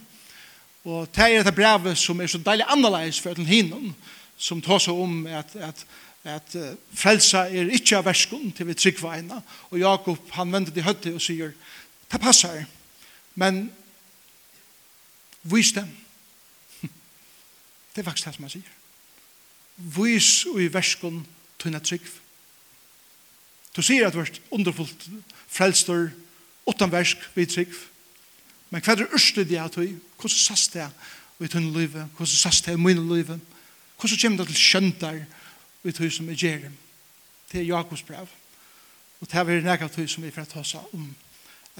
Og 0.85 1.09
det 1.17 1.35
er 1.35 1.43
det 1.43 1.55
brevet 1.55 1.99
som 1.99 2.21
er 2.21 2.27
så 2.27 2.39
deilig 2.39 2.65
annerledes 2.69 3.21
for 3.21 3.35
den 3.35 3.47
hinnom, 3.47 3.95
som 4.37 4.63
tar 4.63 4.83
seg 4.83 4.99
om 4.99 5.27
at, 5.27 5.55
at, 5.57 5.85
at 6.25 6.57
uh, 6.59 6.73
frelsa 6.95 7.47
er 7.49 7.71
ikke 7.75 7.99
av 7.99 8.09
verskon 8.09 8.51
til 8.55 8.69
vi 8.69 8.77
tryggva 8.79 9.17
eina. 9.19 9.41
Og 9.71 9.79
Jakob, 9.81 10.31
han 10.37 10.53
vender 10.53 10.75
til 10.75 10.87
høtti 10.87 11.15
og 11.15 11.23
sier, 11.23 11.55
det 12.11 12.21
passer, 12.23 12.65
men 13.41 13.67
vis 15.43 15.73
dem. 15.77 15.89
Det 17.95 18.03
er 18.03 18.07
faktisk 18.07 18.27
det 18.27 18.35
som 18.37 18.47
han 18.47 18.55
sier. 18.57 18.75
Vis 19.77 20.31
og 20.51 20.61
i 20.63 20.71
verskunn 20.71 21.25
til 21.59 21.75
en 21.75 21.83
trygg. 21.83 22.07
Du 23.75 23.83
sier 23.83 24.07
at 24.07 24.15
du 24.15 24.21
er 24.23 24.31
underfullt 24.55 25.09
frelstor, 25.51 26.13
utan 26.67 26.93
versk, 26.93 27.19
vi 27.35 27.47
trygg. 27.47 27.75
Men 28.71 28.83
hva 28.83 28.95
er 28.95 29.03
det 29.03 29.13
ørste 29.15 29.45
det 29.47 29.59
at 29.61 29.75
du, 29.75 29.99
hvordan 30.19 30.39
sast 30.39 30.75
det 30.75 30.87
i 31.43 31.51
tunne 31.51 31.73
livet, 31.75 32.07
hvordan 32.17 32.31
sast 32.31 32.67
det 32.67 32.75
i 32.75 32.81
mine 32.81 33.03
livet, 33.11 33.41
Hvordan 34.05 34.21
kommer 34.21 34.45
det 34.45 34.53
til 34.53 34.61
skjøntar 34.61 35.19
i 35.85 35.93
tog 35.97 36.11
som 36.13 36.27
er 36.29 36.37
gjør 36.37 36.69
Det 37.49 37.61
er 37.61 37.65
Jakobs 37.65 38.03
brev. 38.03 38.29
Og 39.21 39.31
det 39.31 39.39
er 39.39 39.45
vi 39.49 39.61
nega 39.65 39.89
tog 39.89 40.09
som 40.11 40.25
vi 40.25 40.31
får 40.31 40.45
ta 40.45 40.61
oss 40.61 40.75
om 40.75 41.07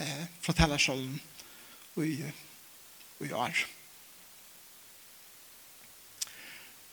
eh, 0.01 0.23
fra 0.41 0.55
tellersålen 0.57 1.21
og 1.97 2.07
i, 2.07 2.25
og 3.21 3.27
i 3.27 3.33
år. 3.33 3.61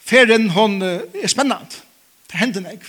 Ferien 0.04 0.50
hon 0.50 0.82
er 0.82 1.32
spennende. 1.32 1.80
Det 2.28 2.36
hender 2.36 2.66
meg. 2.66 2.84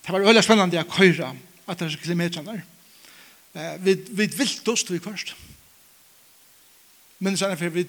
Det 0.00 0.14
var 0.14 0.24
veldig 0.24 0.46
spennende 0.46 0.80
å 0.80 0.88
køyre 0.88 1.34
at 1.68 1.78
det 1.78 1.90
er 1.90 2.00
kilometerne. 2.06 2.56
Eh, 3.52 3.76
vi, 3.84 3.98
vi 4.16 4.32
vilt 4.32 4.72
oss 4.72 4.86
til 4.88 4.96
vi 4.96 5.04
kvørst 5.04 5.36
men 7.18 7.38
så 7.38 7.56
för 7.56 7.68
vi 7.68 7.86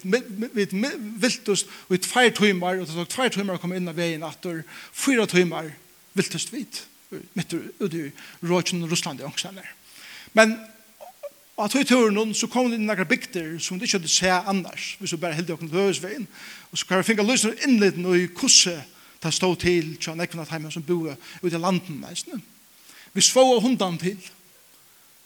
vi 0.54 0.68
viltust 0.98 1.68
och 1.72 1.96
ett 1.96 2.02
två 2.02 2.30
timmar 2.30 2.80
och 2.80 2.88
så 2.88 3.06
två 3.06 3.30
timmar 3.30 3.58
kom 3.58 3.74
in 3.74 3.88
av 3.88 3.96
vägen 3.96 4.24
åter 4.24 4.63
fyra 4.94 5.26
timmar 5.26 5.72
viltust 6.13 6.54
vit 6.54 6.88
mitt 7.34 7.54
ut 7.54 7.92
du 7.92 8.12
Rochen 8.39 8.89
Ryssland 8.89 9.22
också 9.22 9.52
där 9.52 9.74
men 10.32 10.58
att 11.56 11.76
vi 11.76 11.86
tur 11.86 12.12
någon 12.12 12.34
så 12.36 12.48
kom 12.48 12.72
det 12.72 12.78
några 12.78 13.06
bikter 13.06 13.60
som 13.60 13.80
det 13.80 13.88
kunde 13.88 14.08
se 14.08 14.30
annars 14.30 14.98
vi 15.00 15.08
så 15.08 15.18
bara 15.18 15.32
helt 15.32 15.50
och 15.50 15.63
lösvägen 15.63 16.28
och 16.72 16.80
så 16.80 16.86
kan 16.86 16.98
jag 16.98 17.06
finna 17.06 17.24
lösen 17.24 17.56
inleden 17.68 18.06
och 18.06 18.18
i 18.18 18.28
kusse 18.28 18.82
ta 19.20 19.32
stå 19.32 19.56
till 19.56 19.98
tjänar 20.00 20.26
kvinna 20.26 20.44
hemma 20.44 20.72
som 20.72 20.84
bor 20.84 21.15
ute 21.42 21.56
i 21.56 21.60
landen 21.60 22.06
nästan 22.10 22.42
vi 23.12 23.22
svår 23.22 23.62
hundan 23.62 23.98
till 23.98 24.18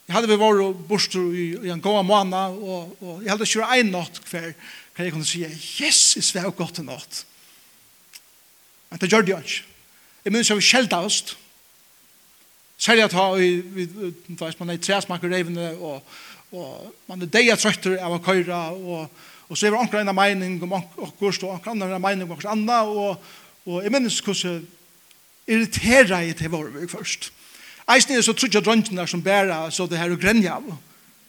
Jeg 0.04 0.18
hadde 0.18 0.28
vi 0.28 0.36
vært 0.40 0.80
borst 0.88 1.14
i, 1.16 1.46
i 1.64 1.70
en 1.72 1.82
gåa 1.84 2.02
måned, 2.04 2.58
og, 2.60 2.96
og 3.00 3.22
jeg 3.24 3.32
hadde 3.32 3.48
kjørt 3.48 3.76
en 3.78 3.94
natt 3.94 4.20
hver, 4.28 4.50
kan 4.94 5.08
jeg 5.08 5.14
kunne 5.16 5.28
si, 5.28 5.44
yes, 5.46 6.02
jeg 6.18 6.26
svev 6.28 6.52
godt 6.58 6.82
en 6.82 6.90
natt. 6.92 7.22
Men 8.92 9.00
det 9.00 9.10
gjør 9.10 9.24
det 9.24 9.34
jo 9.34 9.40
ikke. 9.40 9.62
Jeg 10.24 10.34
minns 10.36 10.52
jeg 10.52 10.60
var 10.60 10.66
skjeldt 10.68 10.96
av 10.98 11.08
oss. 11.08 11.22
Særlig 12.84 13.06
at 13.08 13.16
vi, 13.40 13.48
vi, 13.64 13.86
man 14.60 14.74
er 14.74 14.76
i 14.76 14.82
tresmakker 14.84 15.32
revende, 15.32 15.70
og, 15.80 16.04
og 16.52 16.92
man 17.08 17.24
er 17.24 17.32
deia 17.32 17.56
trøtter 17.60 17.96
av 18.04 18.18
å 18.18 18.24
køyre, 18.24 18.60
og, 18.76 19.24
og 19.48 19.56
så 19.56 19.70
er 19.70 19.74
det 19.74 19.80
anker 19.86 20.02
en 20.02 20.12
av 20.12 20.18
mening 20.20 20.58
om 20.68 20.76
okkurs, 20.78 21.40
og 21.46 21.56
anker 21.56 21.72
en 21.72 21.88
av 21.88 22.04
mening 22.04 22.28
om 22.28 22.36
okkurs 22.36 22.52
andre, 22.52 22.82
og, 22.92 23.32
og 23.70 23.80
jeg 23.86 23.96
minns 23.96 24.20
hvordan 24.20 24.66
irriterer 25.48 26.28
jeg 26.28 26.38
til 26.42 26.52
våre 26.52 26.88
først. 26.92 27.32
Og 27.32 27.43
Eisen 27.92 28.16
er 28.16 28.24
så 28.24 28.34
trutja 28.34 28.62
drøntjene 28.64 29.08
som 29.08 29.24
bæra 29.24 29.68
så 29.72 29.88
det 29.88 30.00
her 30.00 30.12
og 30.12 30.22
grenja 30.22 30.56
av. 30.56 30.68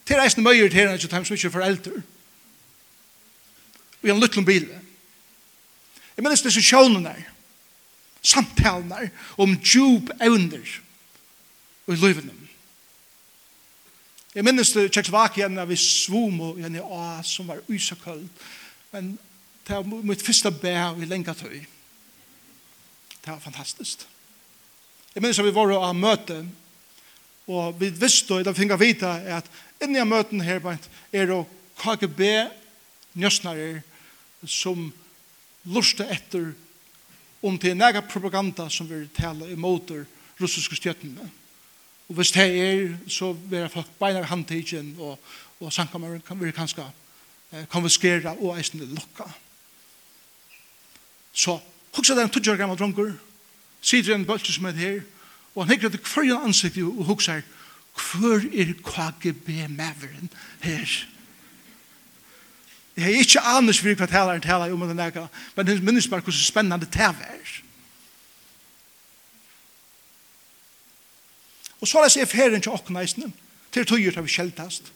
Til 0.06 0.20
eisen 0.20 0.44
møyer 0.44 0.68
til 0.68 0.84
henne 0.84 0.98
til 0.98 1.10
dem 1.10 1.24
som 1.24 1.34
ikke 1.34 1.48
er 1.48 1.56
foreldre. 1.56 2.02
Og 4.02 4.10
en 4.10 4.20
luttlom 4.20 4.44
bil. 4.44 4.68
Jeg 6.16 6.22
minnes 6.22 6.42
disse 6.44 6.62
sjånene, 6.62 7.08
her. 7.08 7.30
samtalene 8.22 8.94
her. 8.94 9.08
om 9.36 9.56
djup 9.56 10.10
evner 10.20 10.80
og 11.86 11.94
i 11.94 11.96
løyvene. 11.96 12.32
Jeg 14.34 14.44
minnes 14.44 14.72
det 14.72 14.92
Tjekkvakia 14.92 15.48
når 15.48 15.64
vi 15.64 15.76
svom 15.76 16.40
og 16.40 16.58
en 16.58 16.80
å 16.82 17.02
som 17.22 17.48
var 17.48 17.62
usakøld. 17.68 18.28
Men 18.92 19.18
det 19.66 19.76
var 19.76 20.02
mitt 20.02 20.22
første 20.22 20.50
bæ 20.50 20.74
og 20.90 21.02
i 21.02 21.06
lenge 21.06 21.34
tøy. 21.34 21.64
Det 23.24 23.32
var 23.32 23.38
fantastisk. 23.38 24.06
Jeg 25.14 25.22
minns 25.22 25.38
at 25.38 25.46
vi 25.46 25.54
var 25.54 25.70
av 25.78 25.94
møte, 25.94 26.40
og 27.46 27.76
vi 27.78 27.90
visste, 27.94 28.34
og 28.34 28.46
vi 28.48 28.54
fikk 28.56 28.74
vite, 28.80 29.10
at 29.36 29.46
inni 29.82 30.00
av 30.02 30.08
møten 30.10 30.42
her 30.42 30.58
er 31.12 31.28
det 31.30 31.40
KGB 31.78 32.22
njøsnare 33.14 33.82
som 34.46 34.88
lusta 35.70 36.06
etter 36.10 36.52
om 37.44 37.58
til 37.60 37.76
nega 37.76 38.02
propaganda 38.02 38.66
som 38.72 38.88
vil 38.88 39.06
tale 39.14 39.52
imot 39.52 39.92
russiske 40.40 40.76
stjøttene. 40.80 41.28
Og 42.08 42.18
hvis 42.18 42.32
det 42.34 42.44
er, 42.44 42.96
så 43.08 43.32
vil 43.32 43.68
folk 43.72 43.92
beina 44.00 44.24
handtidgen, 44.28 44.96
og, 44.98 45.18
og 45.60 45.72
sankammer 45.72 46.18
kan 46.26 46.40
vi 46.40 46.52
kanskje 46.52 46.84
eh, 47.52 47.68
konfiskere 47.70 48.34
og 48.34 48.58
eisen 48.58 48.82
lukka. 48.82 49.28
Så, 51.32 51.58
hukse 51.96 52.16
den 52.18 52.30
20 52.30 52.52
år 52.52 52.60
gammel 52.60 52.78
dronker, 52.78 53.14
sitter 53.84 54.14
en 54.14 54.26
bølge 54.26 54.52
som 54.52 54.64
er 54.70 54.78
her, 54.78 55.00
og 55.54 55.64
han 55.64 55.74
hikker 55.74 55.92
til 55.92 56.00
hver 56.00 56.40
ansikt 56.40 56.80
og 56.82 57.04
hukser, 57.10 57.42
hver 57.94 58.46
er 58.52 58.72
KGB-maveren 58.82 60.30
her? 60.64 60.94
Jeg 62.96 63.04
har 63.04 63.10
ikke 63.10 63.40
anus 63.40 63.80
for 63.82 63.90
hva 63.90 64.06
taler 64.06 64.38
taleren 64.38 64.42
taler 64.42 64.74
om 64.74 64.82
den 64.88 65.02
eka, 65.02 65.26
men 65.56 65.66
det 65.66 65.82
minnes 65.82 66.08
bare 66.08 66.22
hvordan 66.22 66.40
spennende 66.40 66.86
det 66.86 67.00
er. 67.00 67.54
Og 71.80 71.88
så 71.88 71.98
er 71.98 72.06
det 72.06 72.12
seg 72.14 72.28
ferien 72.30 72.62
til 72.62 72.72
åkken 72.72 72.96
eisene, 72.96 73.32
til 73.74 73.86
tøyer 73.86 74.14
tar 74.14 74.24
vi 74.24 74.30
kjeltast, 74.30 74.92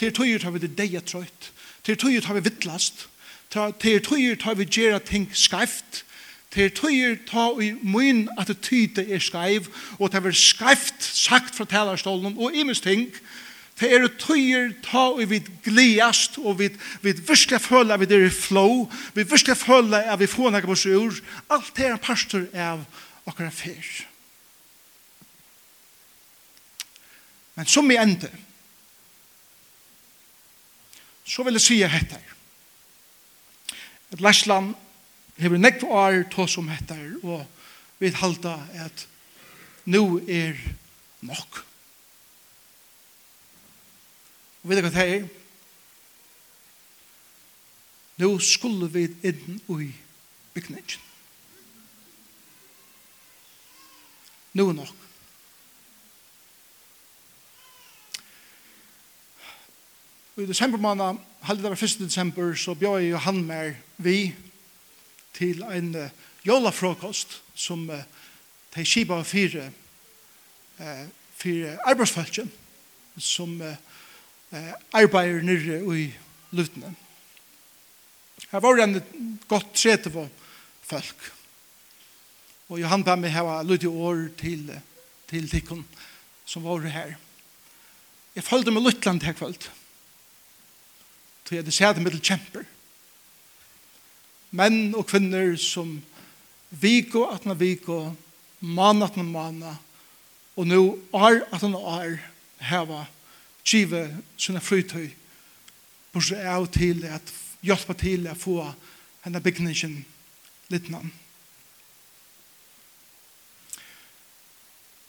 til 0.00 0.14
tøyer 0.16 0.40
tar 0.40 0.50
vi 0.50 0.62
det 0.64 0.72
deia 0.78 1.00
trøyt, 1.04 1.52
til 1.84 1.98
tøyer 2.00 2.24
tar 2.24 2.34
vi 2.34 2.44
vittlast, 2.48 3.06
til 3.52 4.00
tøyer 4.02 4.40
tar 4.40 4.56
vi 4.56 4.66
gjerra 4.66 4.98
ting 5.04 5.28
skreft, 5.36 6.04
til 6.52 6.72
tøyer 6.76 7.16
ta 7.28 7.48
i 7.64 7.72
mun 7.80 8.26
at 8.38 8.50
det 8.50 8.60
tyde 8.60 9.04
er 9.08 9.22
skreiv, 9.22 9.70
og 9.98 10.12
det 10.12 10.20
er 10.20 10.36
skreift 10.36 11.02
sagt 11.02 11.56
fra 11.56 11.64
talerstolen, 11.64 12.36
og 12.36 12.54
imes 12.54 12.80
ting, 12.84 13.08
det 13.80 13.88
er 13.88 14.06
tøyer 14.20 14.74
ta 14.84 15.08
og 15.16 15.24
vi 15.30 15.40
gliast, 15.64 16.38
og 16.38 16.58
vi, 16.58 16.68
vi 17.02 17.12
virkelig 17.16 17.60
føle 17.60 17.98
vi 17.98 18.06
det 18.06 18.20
er 18.26 18.30
flow, 18.30 18.90
vi 19.14 19.22
virkelig 19.22 19.56
føler 19.56 20.12
at 20.12 20.20
vi 20.20 20.28
får 20.28 20.52
noe 20.52 20.62
på 20.62 20.76
oss 20.76 20.86
ur, 20.86 21.18
alt 21.50 21.72
det 21.76 21.88
er 21.88 21.96
en 21.96 22.04
pastor 22.04 22.46
av 22.54 22.84
okkar 23.26 23.50
fyr. 23.50 23.90
Men 27.56 27.66
som 27.68 27.90
i 27.90 27.98
ende, 28.00 28.28
så 31.24 31.44
vil 31.44 31.56
jeg 31.56 31.64
si 31.64 31.82
at 31.82 31.92
her. 31.96 32.30
Et 34.12 34.20
Læsland 34.20 34.74
hever 35.38 35.60
nekv 35.60 35.84
år 35.88 36.22
to 36.32 36.46
som 36.46 36.68
heter, 36.68 37.16
og 37.22 37.46
vi 37.98 38.10
halda 38.18 38.56
at 38.84 39.06
nu 39.84 40.20
er 40.28 40.58
nok. 41.20 41.64
Og 44.62 44.70
vet 44.70 44.78
du 44.78 44.86
hva 44.86 44.92
det 44.94 45.06
er? 45.14 45.30
Nå 48.22 48.34
skulle 48.44 48.86
vi 48.92 49.08
inn 49.26 49.56
i 49.58 49.88
bygningen. 50.54 51.08
Nå 54.52 54.68
er 54.68 54.76
nok. 54.76 54.98
Og 60.36 60.42
i 60.44 60.46
desember 60.48 60.78
måned, 60.78 61.18
av 61.42 61.72
1. 61.74 61.98
desember, 61.98 62.54
så 62.54 62.74
bjør 62.78 63.02
jeg 63.02 63.20
han 63.20 63.42
med 63.44 63.74
vi, 63.96 64.32
til 65.34 65.62
en 65.62 65.94
uh, 65.96 66.10
jólafråkost 66.46 67.40
som 67.54 67.88
uh, 67.90 68.04
de 68.74 68.84
skipa 68.86 69.20
var 69.20 69.28
fire 69.28 69.70
uh, 70.80 71.06
fire 71.42 71.76
arbeidsfalken 71.88 72.50
som 73.18 73.60
uh, 73.60 73.74
uh, 74.52 74.72
arbeider 74.94 75.42
nyrre 75.42 75.80
i 75.98 76.08
lutene. 76.52 76.94
Her 78.52 78.60
var 78.60 78.76
det 78.76 78.84
en 78.84 79.38
godt 79.48 79.72
trete 79.74 80.12
på 80.12 80.26
folk. 80.82 81.30
Og 82.68 82.80
Johan 82.80 83.04
ba 83.04 83.16
meg 83.16 83.34
hava 83.34 83.60
lydig 83.64 83.90
år 83.90 84.26
til, 84.40 84.68
til 85.28 85.48
tikkun 85.48 85.84
som 86.48 86.64
var 86.64 86.84
her. 86.88 87.16
Jeg 88.36 88.44
følte 88.44 88.72
meg 88.72 88.84
Lutland 88.84 89.24
her 89.24 89.36
kvöld. 89.36 89.68
Så 91.44 91.56
jeg 91.56 91.64
hadde 91.64 91.74
sett 91.74 92.00
meg 92.00 92.14
til 92.14 92.24
kjemper 92.24 92.64
menn 94.52 94.92
og 94.94 95.06
kvinner 95.08 95.54
som 95.60 95.96
viko 96.80 97.26
atna 97.32 97.56
viko, 97.58 98.12
man 98.60 99.02
atna 99.02 99.24
mana, 99.26 99.76
og 100.56 100.68
nu 100.68 100.82
ar 101.16 101.40
atna 101.52 101.80
er 101.98 102.18
heva 102.68 103.06
kive 103.64 104.04
sinne 104.36 104.60
frytøy 104.60 105.10
bortsett 106.12 106.44
av 106.44 106.66
til 106.72 107.04
at 107.08 107.32
hjelpa 107.64 107.96
til 107.96 108.28
å 108.28 108.36
få 108.36 108.58
henne 109.24 109.40
bygningen 109.42 109.94
litt 110.02 110.72
littnan. 110.72 111.10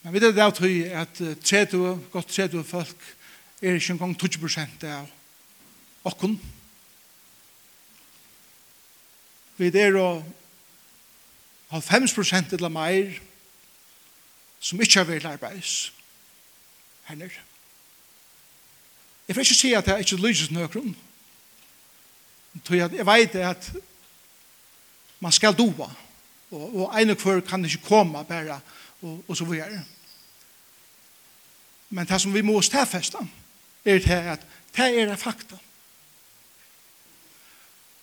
Men 0.03 0.13
vi 0.13 0.19
vet 0.19 0.35
det 0.35 0.43
av 0.43 0.55
tøy 0.55 0.83
at 0.99 1.19
30, 1.19 1.83
godt 2.11 2.31
30 2.35 2.63
folk 2.67 3.05
er 3.63 3.77
ikke 3.79 3.95
engang 3.95 4.15
20 4.19 4.41
prosent 4.41 4.83
av 4.87 5.07
okken, 6.07 6.35
vi 9.63 9.79
er 9.79 9.95
og 9.97 10.23
90% 11.73 12.53
eller 12.53 12.69
mer 12.69 13.15
som 14.59 14.81
ikke 14.81 14.99
har 14.99 15.07
vært 15.07 15.25
arbeids 15.25 15.93
her 17.07 17.17
nere. 17.19 17.41
Jeg 19.27 19.35
får 19.35 19.45
ikke 19.47 19.55
si 19.55 19.73
at 19.73 19.87
jeg 19.87 20.05
ikke 20.05 20.21
lyser 20.21 20.47
til 20.47 20.55
nøkron. 20.57 20.95
Jeg 22.69 23.05
vet 23.07 23.35
at 23.35 23.71
man 25.19 25.31
skal 25.31 25.55
doa. 25.57 25.89
Og, 26.51 26.63
og 26.75 27.01
en 27.01 27.09
og 27.09 27.23
hver 27.23 27.41
kan 27.41 27.65
ikke 27.65 27.87
komme 27.87 28.23
bare 28.29 28.59
og, 29.01 29.23
og 29.27 29.37
så 29.37 29.45
videre. 29.45 29.83
Men 31.89 32.07
det 32.07 32.21
som 32.21 32.33
vi 32.33 32.41
må 32.41 32.61
stedfeste 32.61 33.17
er 33.85 33.99
det 33.99 34.09
at 34.09 34.47
det 34.75 35.01
er 35.01 35.15
fakta. 35.15 35.57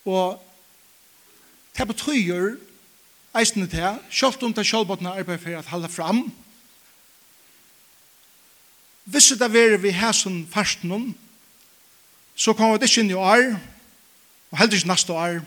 Og 0.05 0.50
Det 1.81 1.87
betyr 1.89 2.59
eisene 3.41 3.65
til, 3.71 3.95
selv 4.13 4.43
om 4.45 4.53
det 4.53 4.61
er 4.61 4.69
sjølvbåtene 4.69 5.15
arbeid 5.17 5.39
for 5.41 5.57
å 5.57 5.63
holde 5.71 5.89
fram, 5.89 6.19
hvis 9.09 9.31
det 9.41 9.49
er 9.49 9.79
vi 9.81 9.93
her 9.97 10.13
som 10.13 10.43
først 10.53 10.85
noen, 10.85 11.15
så 12.37 12.53
kommer 12.53 12.77
det 12.77 12.91
ikke 12.91 13.01
inn 13.01 13.15
i 13.15 13.17
år, 13.17 13.55
og 14.51 14.61
heldig 14.61 14.83
ikke 14.83 14.91
neste 14.91 15.17
år, 15.17 15.39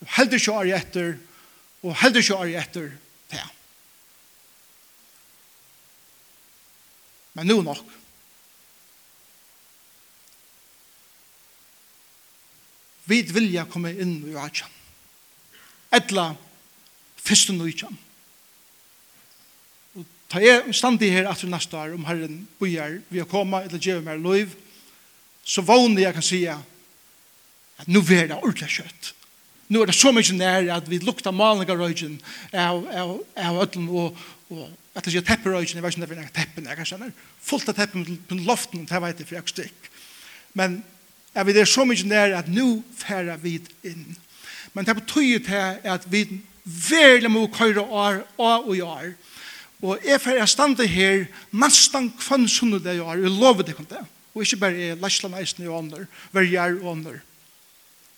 og 0.00 0.10
heldig 0.16 0.40
ikke 0.40 0.56
år 0.58 0.72
etter, 0.80 1.14
og 1.86 1.94
heldig 2.02 2.24
ikke 2.24 2.40
år 2.40 2.56
etter 2.64 2.90
det. 3.30 3.46
Men 7.38 7.46
nå 7.46 7.60
nok. 7.62 7.94
Vi 13.06 13.22
vilja 13.30 13.68
komme 13.70 13.94
inn 13.94 14.18
i 14.26 14.34
Rajan 14.34 14.79
etla 15.94 16.30
fyrstu 17.20 17.54
nøytjan. 17.56 17.96
Og 19.98 20.06
ta 20.30 20.42
jeg 20.42 20.74
standi 20.76 21.10
her 21.12 21.28
aftur 21.30 21.50
næsta 21.50 21.78
år 21.82 21.94
om 21.96 22.06
herren 22.08 22.42
bojar 22.60 23.00
vi 23.10 23.22
å 23.22 23.28
koma 23.28 23.64
eller 23.66 23.82
gjeva 23.82 24.04
mer 24.06 24.20
loiv, 24.22 24.54
så 25.44 25.64
vågne 25.66 26.04
jeg 26.04 26.14
kan 26.16 26.26
sija 26.26 26.58
at 27.80 27.88
nu 27.88 28.02
er 28.02 28.28
det 28.28 28.36
ordentlig 28.36 28.70
kjøtt. 28.76 29.14
Nu 29.70 29.80
er 29.80 29.90
det 29.90 29.94
så 29.94 30.10
mykje 30.12 30.34
nær 30.36 30.68
at 30.74 30.88
vi 30.90 30.98
lukta 31.02 31.30
malinga 31.32 31.76
røygen 31.78 32.18
av, 32.50 32.82
av, 32.90 33.12
av 33.38 33.60
ödlen 33.62 33.86
og, 33.88 34.18
og 34.50 34.64
at 34.98 35.06
det 35.06 35.14
sier 35.14 35.26
tepperøygen, 35.26 35.78
jeg 35.78 35.84
vet 35.84 35.94
ikke 35.94 36.02
om 36.02 36.10
det 36.10 36.24
er 36.24 36.32
teppen, 36.34 36.66
jeg 36.66 36.78
kan 36.80 36.88
kjenner, 36.88 37.12
fullt 37.46 37.70
av 37.70 37.76
teppen 37.78 38.18
på 38.26 38.38
loften, 38.42 38.82
det 38.90 39.02
vet 39.04 39.22
jeg 39.22 39.28
for 39.28 39.38
jeg 39.38 39.52
stikk. 39.52 39.90
Men 40.58 40.80
jeg 41.30 41.46
vet 41.46 41.56
det 41.60 41.62
er 41.62 41.70
så 41.70 41.86
mykje 41.86 42.08
nær 42.10 42.34
at 42.40 42.50
nu 42.50 42.82
færa 42.98 43.36
vi 43.38 43.60
inn 43.86 44.08
Men 44.74 44.86
det 44.86 44.96
betyr 44.96 45.38
til 45.44 45.90
at 45.90 46.06
vi 46.12 46.24
veldig 46.64 47.30
må 47.30 47.46
køyre 47.46 47.80
år 47.80 48.22
og 48.38 48.68
år. 48.78 49.12
Og 49.82 49.98
jeg 50.04 50.20
får 50.20 50.36
jeg 50.36 50.48
stande 50.48 50.86
her 50.86 51.24
nesten 51.56 52.10
kvann 52.20 52.48
sunnet 52.48 52.84
det 52.84 52.98
jeg 52.98 53.04
har, 53.04 53.16
Jeg 53.16 53.30
lover 53.30 53.62
det 53.62 53.74
ikke 53.74 53.88
det. 53.88 54.04
Og 54.34 54.42
ikke 54.42 54.56
bare 54.56 54.76
jeg 54.76 54.96
læsler 54.96 55.30
næsten 55.30 55.64
i 55.64 55.68
ånder, 55.68 56.06
verger 56.32 56.76
og 56.82 56.92
ånder. 56.92 57.18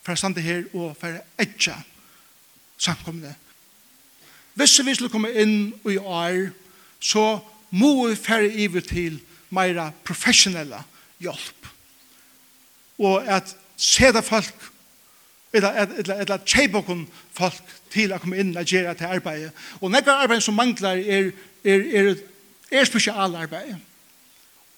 For 0.02 0.12
jeg 0.12 0.18
stande 0.18 0.40
her 0.40 0.64
og 0.74 0.96
for 1.00 1.06
jeg 1.06 1.22
ikke 1.40 1.76
samkomne. 2.78 3.34
Hvis 4.54 4.80
vi 4.84 4.94
skulle 4.94 5.10
komme 5.10 5.32
inn 5.32 5.72
i 5.88 5.96
år, 5.96 6.50
så 7.00 7.38
må 7.70 8.08
vi 8.08 8.16
færre 8.16 8.50
iver 8.52 8.80
til 8.80 9.20
mer 9.50 9.92
professionella 10.04 10.82
hjelp. 11.20 11.68
Og 12.98 13.24
at 13.24 13.56
se 13.76 14.12
det 14.12 14.24
folk 14.24 14.71
eller 15.52 16.44
tjeipa 16.46 16.80
okkur 16.80 17.04
folk 17.36 17.72
til 17.92 18.12
å 18.12 18.20
komme 18.22 18.40
inn 18.40 18.54
og 18.56 18.68
gjøre 18.68 18.94
til 18.96 19.14
arbeidet. 19.18 19.52
Og 19.80 19.92
nekva 19.92 20.22
arbeid 20.24 20.44
som 20.44 20.56
mangler 20.56 21.02
er, 21.02 21.32
er, 21.64 21.86
er, 21.92 22.12
er 22.72 22.88
spesial 22.88 23.36
arbeid. 23.36 23.74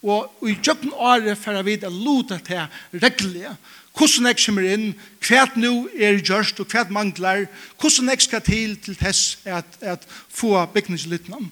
Og 0.04 0.48
i 0.48 0.58
jobben 0.66 0.92
året 0.92 1.38
for 1.40 1.56
å 1.56 1.64
vite 1.64 1.88
luta 1.88 2.36
til 2.44 2.66
reglige. 3.00 3.54
Hvordan 3.94 4.26
jeg 4.26 4.40
kommer 4.42 4.66
inn, 4.68 4.88
hva 5.22 5.44
nå 5.54 5.72
er 5.94 6.18
gjørst 6.18 6.60
og 6.60 6.72
hva 6.74 6.82
mangler, 6.90 7.46
hvordan 7.78 8.10
jeg 8.10 8.26
skal 8.26 8.42
til 8.44 8.74
til 8.82 8.98
tess 8.98 9.38
at, 9.46 9.78
at 9.80 10.04
få 10.28 10.58
bygningslyttene. 10.74 11.46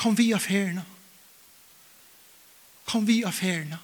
Kom 0.00 0.16
vi 0.18 0.32
av 0.34 0.42
feriene. 0.42 0.82
Kom 2.88 3.06
vi 3.06 3.20
av 3.28 3.36
feriene 3.36 3.78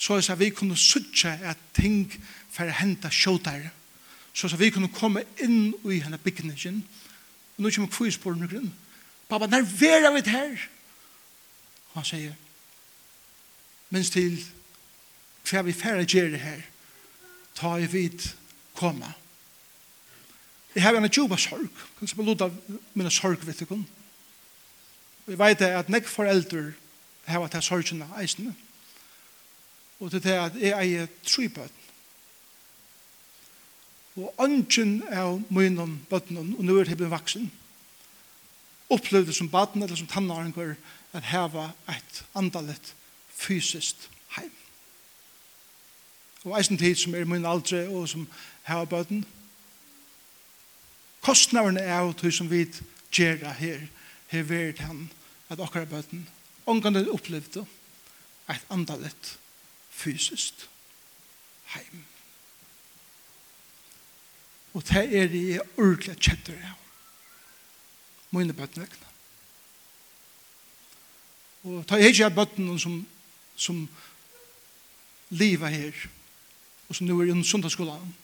så 0.00 0.16
er 0.16 0.20
det 0.24 0.38
vi 0.40 0.48
kunne 0.56 0.76
suttje 0.80 1.28
at 1.44 1.58
ting 1.76 2.06
for 2.48 2.64
å 2.64 2.76
hente 2.80 3.10
sjåtare. 3.12 3.68
Så 4.32 4.46
er 4.46 4.54
det 4.54 4.62
vi 4.62 4.70
kunne 4.72 4.88
komme 4.88 5.26
inn 5.44 5.74
i 5.84 5.98
henne 6.00 6.18
bygningen. 6.18 6.78
Og 7.58 7.66
nå 7.66 7.72
kommer 7.74 7.92
kvisporene 7.92 8.48
grunn. 8.48 8.70
Pappa, 9.28 9.46
når 9.46 9.66
er 9.84 10.14
vi 10.14 10.30
her? 10.30 10.56
Og 11.90 11.98
han 11.98 12.06
sier, 12.08 12.32
minst 13.90 14.16
til 14.16 14.38
hva 15.50 15.66
vi 15.66 15.76
færre 15.76 16.06
gjør 16.08 16.32
det 16.32 16.40
her, 16.40 16.64
ta 17.58 17.74
i 17.76 17.86
vid 17.90 18.24
koma. 18.78 19.12
Jeg 20.74 20.86
har 20.86 20.96
en 20.96 21.10
djupa 21.10 21.36
sorg, 21.36 21.68
kanskje 21.98 22.16
på 22.16 22.24
lod 22.24 22.46
av 22.46 22.56
mine 22.94 23.10
sorg, 23.12 23.44
vet 23.44 23.60
du 23.60 23.66
kun. 23.66 23.84
Jeg 25.26 25.38
vet 25.38 25.66
at 25.66 25.92
nek 25.92 26.08
foreldre 26.08 26.70
har 27.26 27.42
vært 27.42 27.60
sorgene 27.66 28.08
eisene. 28.16 28.54
Og 30.00 30.10
til 30.10 30.22
det 30.24 30.32
at 30.32 30.56
jeg 30.56 30.72
eier 30.72 31.08
tre 31.26 31.48
bøtten. 31.48 31.76
Og 34.20 34.34
ønsken 34.42 34.94
av 35.12 35.40
munnen 35.52 35.98
bøtten, 36.10 36.38
og 36.40 36.64
nå 36.64 36.78
er 36.80 36.88
det 36.88 36.96
blitt 36.98 37.12
vaksen, 37.12 37.50
opplevde 38.90 39.32
som 39.32 39.48
baden 39.48 39.84
eller 39.84 39.96
som 39.96 40.08
tannaringer 40.10 40.74
at 41.12 41.28
heva 41.30 41.70
et 41.88 42.22
andalet 42.34 42.94
fysiskt 43.28 44.08
heim. 44.36 44.50
Og 46.44 46.56
eisen 46.58 46.80
tid 46.80 46.96
som 46.96 47.14
er 47.14 47.28
min 47.28 47.46
aldre 47.46 47.84
og 47.88 48.08
som 48.08 48.26
heva 48.66 48.88
bøtten, 48.88 49.24
kostnaverne 51.20 51.84
er 51.84 52.00
av 52.00 52.14
tog 52.16 52.32
som 52.32 52.48
vi 52.50 52.64
gjerra 53.12 53.52
her, 53.52 53.84
her 54.32 54.46
verit 54.48 54.80
han, 54.80 55.08
at 55.50 55.60
okkara 55.60 55.86
Ongan 55.86 56.26
omgående 56.66 57.10
opplevde 57.10 57.66
et 58.48 58.66
andalet 58.70 59.39
fysiskt 60.00 60.68
heim. 61.74 62.04
Og 64.72 64.86
det 64.88 65.04
er 65.18 65.28
det 65.28 65.44
jeg 65.48 65.66
ordentlig 65.76 66.16
kjetter 66.16 66.58
av. 66.64 66.76
Mine 68.30 68.54
bøttene 68.54 68.86
vekna. 68.86 69.08
Og 71.66 71.82
ta 71.86 71.98
jeg 71.98 72.14
ikke 72.14 72.28
av 72.30 72.36
bøttene 72.38 72.76
som, 72.80 73.00
som 73.58 73.80
livet 75.34 75.74
her, 75.74 76.04
og 76.88 76.96
som 76.96 77.06
nå 77.06 77.18
er 77.20 77.32
i 77.32 77.42
sundagsskolen, 77.44 78.14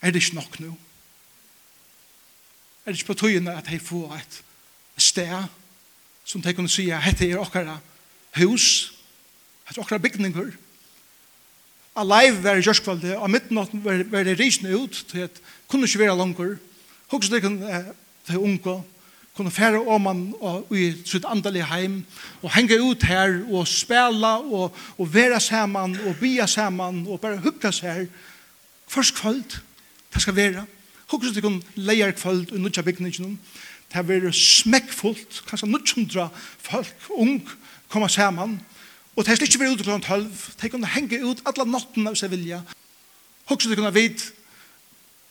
er 0.00 0.12
det 0.12 0.22
ikke 0.22 0.38
nok 0.38 0.60
nå. 0.62 0.74
Er 2.84 2.92
det 2.92 3.00
ikke 3.00 3.12
på 3.12 3.18
tøyene 3.24 3.56
at 3.56 3.66
jeg 3.72 3.82
får 3.82 4.14
et 4.20 4.38
sted 4.96 5.48
som 6.28 6.42
de 6.44 6.54
kunne 6.54 6.70
si 6.70 6.90
at 6.92 7.04
dette 7.08 7.26
er 7.26 7.40
okkara 7.40 7.78
hus, 8.36 8.97
hans 9.68 9.78
okra 9.78 9.98
bygninger. 10.00 10.52
Alive 11.98 12.42
var 12.44 12.58
i 12.58 12.64
kjørskvalde, 12.64 13.16
av 13.18 13.28
midtnatten 13.30 13.82
var, 13.84 14.04
det 14.24 14.38
risene 14.38 14.72
ut, 14.76 15.02
til 15.10 15.26
at 15.26 15.40
kunne 15.68 15.88
ikke 15.88 16.04
være 16.04 16.16
langer. 16.16 16.54
Hoks 17.12 17.28
det 17.32 17.42
kunne 17.42 17.82
til 18.28 18.38
unge, 18.38 18.76
kunne 19.36 19.52
fære 19.54 19.80
åman 19.80 20.32
og, 20.40 20.70
i 20.74 20.92
sitt 21.06 21.26
andalige 21.28 21.66
heim, 21.70 22.00
og 22.42 22.54
henge 22.54 22.80
ut 22.82 23.04
her, 23.08 23.40
og 23.50 23.68
spela, 23.68 24.38
og, 24.38 24.74
og 24.98 25.14
være 25.14 25.40
sammen, 25.40 25.98
og 26.06 26.16
bia 26.20 26.46
sammen, 26.46 27.04
og 27.06 27.20
bare 27.20 27.42
hukka 27.44 27.72
seg 27.74 27.92
her. 27.92 28.06
Først 28.88 29.14
kvöld, 29.18 29.60
det 30.14 30.22
skal 30.22 30.36
være. 30.36 30.64
Hoks 31.12 31.34
det 31.34 31.42
kunne 31.42 31.62
leier 31.74 32.12
kvöld, 32.16 32.52
og 32.52 32.60
nutja 32.60 32.82
bygningen. 32.82 33.38
Det 33.88 33.96
har 33.96 34.06
vært 34.06 34.36
smekkfullt, 34.36 35.42
kanskje 35.48 35.68
900 35.68 36.28
folk, 36.62 37.08
ung, 37.10 37.40
koma 37.88 38.08
sammen, 38.08 38.60
og 38.60 38.77
Og 39.16 39.24
det 39.24 39.34
er 39.34 39.46
ikke 39.46 39.60
vært 39.62 39.78
ut 39.78 39.86
klokken 39.86 40.04
tølv. 40.06 40.42
De 40.60 40.70
kunne 40.72 40.90
henge 40.92 41.22
ut 41.24 41.42
alle 41.48 41.66
natten 41.68 42.10
av 42.10 42.18
seg 42.18 42.32
vilja. 42.34 42.60
Hoksa 43.48 43.70
de 43.70 43.78
kunne 43.78 43.94
vite 43.94 44.34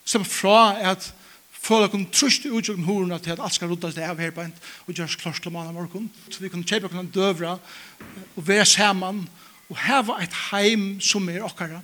som 0.08 0.26
fra 0.26 0.76
at 0.92 1.12
for 1.68 1.84
å 1.84 1.90
kunne 1.92 2.12
trøst 2.14 2.46
i 2.48 2.52
utjøkken 2.54 2.86
horene 2.88 3.18
til 3.20 3.34
at 3.34 3.42
alt 3.44 3.56
skal 3.56 3.72
rydda 3.72 3.92
seg 3.92 4.08
av 4.08 4.22
her 4.22 4.32
på 4.36 4.44
en 4.46 4.54
og 4.86 4.94
gjøres 4.94 5.18
klart 5.20 5.42
til 5.44 5.52
mann 5.52 5.68
av 5.68 5.76
morgen. 5.76 6.08
Så 6.32 6.44
vi 6.44 6.52
kunne 6.54 6.68
kjøpe 6.68 6.92
kunne 6.92 7.12
døvra 7.12 7.58
og 7.58 8.48
være 8.48 8.68
sammen 8.70 9.26
og 9.68 9.82
heve 9.84 10.16
et 10.24 10.38
heim 10.48 10.86
som 11.04 11.28
er 11.30 11.44
okkara. 11.44 11.82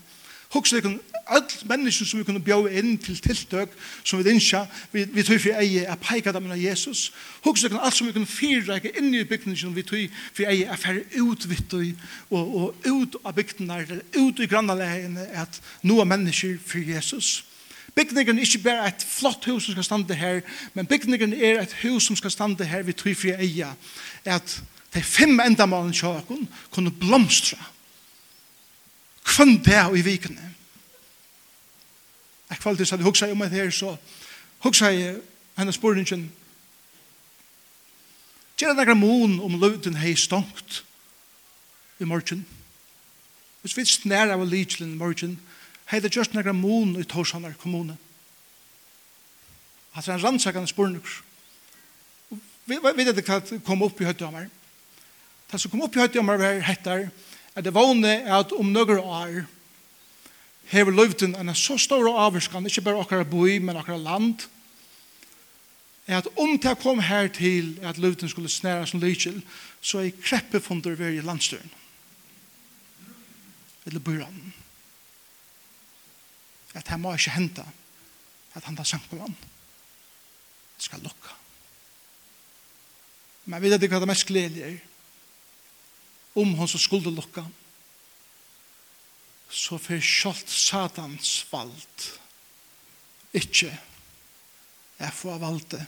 Hoksa 0.54 0.78
det 0.78 0.86
kunne 0.86 1.13
all 1.28 1.44
mennesker 1.66 2.06
som 2.06 2.20
vi 2.20 2.26
kunne 2.28 2.44
bjå 2.44 2.66
inn 2.68 2.98
til 3.02 3.18
tiltøk 3.22 3.72
som 4.04 4.20
vi 4.20 4.32
innskja, 4.32 4.66
vi, 4.92 5.06
vi 5.10 5.24
tog 5.24 5.40
for 5.42 5.60
eie 5.60 5.86
er 5.88 6.02
peika 6.02 6.34
dem 6.36 6.50
av 6.52 6.60
Jesus. 6.60 7.12
Hoks 7.46 7.64
dere 7.64 7.80
alt 7.80 7.96
som 7.98 8.08
vi 8.08 8.16
kunne 8.16 8.30
fyrreike 8.30 8.92
inn 8.98 9.14
i 9.16 9.24
bygningen 9.28 9.76
vi 9.76 9.86
tog 9.88 10.20
for 10.34 10.50
eie 10.50 10.68
er 10.68 10.80
færre 10.80 11.06
utvitt 11.22 11.74
og, 11.74 12.04
og, 12.30 12.54
og 12.58 12.92
ut 12.92 13.18
av 13.24 13.36
bygdene, 13.38 14.02
ut 14.18 14.44
i 14.44 14.50
grannalegene, 14.50 15.28
at 15.34 15.62
nå 15.84 16.04
mennesker 16.04 16.60
for 16.66 16.84
Jesus. 16.84 17.44
Bygningen 17.96 18.40
er 18.40 18.48
ikke 18.48 18.64
bare 18.66 18.88
et 18.90 19.06
flott 19.06 19.46
hus 19.46 19.68
som 19.68 19.76
skal 19.76 19.86
stande 19.86 20.18
her, 20.18 20.42
men 20.74 20.90
bygningen 20.90 21.34
er 21.34 21.62
et 21.62 21.76
hus 21.84 22.10
som 22.10 22.18
skal 22.18 22.34
stande 22.34 22.66
her 22.66 22.84
vi 22.84 22.96
tog 22.98 23.16
for 23.18 23.38
eie 23.38 23.70
at 24.26 24.58
de 24.94 25.02
fem 25.02 25.40
endamalen 25.42 25.94
kjøkken 25.94 26.48
kunne 26.74 26.94
blomstra 26.94 27.62
kvann 29.24 29.58
det 29.64 29.80
og 29.88 29.98
i 29.98 30.04
vikene. 30.06 30.50
Jeg 32.50 32.60
kvalitet 32.60 32.88
så 32.88 32.96
jeg 32.96 33.06
huksa 33.06 33.32
om 33.32 33.40
det 33.40 33.50
her, 33.50 33.70
så 33.70 33.96
hugsa 34.64 34.92
jeg 34.92 35.20
henne 35.58 35.74
spurningen. 35.74 36.32
Gjør 38.58 38.74
det 38.74 38.78
nekra 38.78 38.96
mån 38.96 39.40
om 39.44 39.60
løvden 39.60 39.98
hei 40.00 40.16
stongt 40.16 40.84
i 42.00 42.06
morgen. 42.06 42.46
Hvis 43.62 43.78
vi 43.78 43.86
snær 43.88 44.34
av 44.36 44.44
litslen 44.48 44.94
i 44.94 45.00
morgen, 45.00 45.38
hei 45.92 46.00
det 46.00 46.16
just 46.16 46.34
nekra 46.36 46.54
mun 46.54 46.96
i 47.00 47.04
Torsanar 47.04 47.56
kommune. 47.60 47.98
Hatt 49.94 50.08
er 50.08 50.18
en 50.18 50.24
rannsakande 50.24 50.68
spurninger. 50.68 51.22
Vi 52.66 52.80
vet 52.82 53.18
ikke 53.20 53.40
hva 53.40 53.60
kom 53.66 53.84
opp 53.86 54.00
i 54.02 54.08
høytdommer. 54.08 54.48
Det 55.52 55.60
som 55.62 55.72
kom 55.72 55.84
opp 55.86 55.96
i 55.98 56.02
høytdommer 56.02 56.40
var 56.40 56.64
hettar 56.66 57.10
at 57.54 57.66
det 57.66 57.74
vane 57.76 58.14
er 58.24 58.40
at 58.40 58.54
om 58.56 58.72
nøkker 58.74 59.02
år 59.04 59.44
hever 60.72 60.92
løyvden 60.92 61.36
en 61.36 61.56
så 61.56 61.78
stor 61.78 62.08
avvarskan, 62.10 62.66
ikke 62.66 62.82
bare 62.82 63.00
akkurat 63.00 63.30
boi, 63.30 63.60
men 63.60 63.78
akkurat 63.78 64.02
land, 64.02 64.48
er 66.08 66.18
at 66.20 66.28
om 66.38 66.58
det 66.60 66.78
kom 66.82 67.00
her 67.00 67.28
til 67.28 67.78
at 67.82 67.98
løyvden 67.98 68.30
skulle 68.30 68.50
snæra 68.50 68.86
som 68.86 69.00
lykjel, 69.00 69.42
så 69.82 70.04
er 70.04 70.12
kreppe 70.24 70.60
funder 70.60 71.00
i 71.10 71.22
landstøren. 71.22 71.72
Eller 73.86 74.00
byran. 74.00 74.54
At 76.74 76.88
her 76.88 76.98
må 76.98 77.14
ikke 77.14 77.36
hente 77.36 77.66
at 78.54 78.64
han 78.64 78.76
tar 78.76 78.88
sankulan. 78.88 79.36
Det 80.78 80.86
skal 80.86 81.02
lukka. 81.02 81.34
Men 83.46 83.58
jeg 83.58 83.66
vet 83.66 83.84
ikke 83.84 83.98
hva 83.98 84.04
det 84.04 84.12
mest 84.12 84.28
gledelige 84.28 84.70
er. 84.72 84.78
Om 86.36 86.54
hun 86.58 86.68
så 86.68 86.80
skulle 86.82 87.12
lukka, 87.14 87.44
så 89.54 89.78
får 89.78 90.02
sjålt 90.02 90.50
satans 90.50 91.46
vald. 91.52 92.08
Ikke 93.34 93.70
er 94.98 95.14
få 95.14 95.34
av 95.36 95.44
valde 95.44 95.82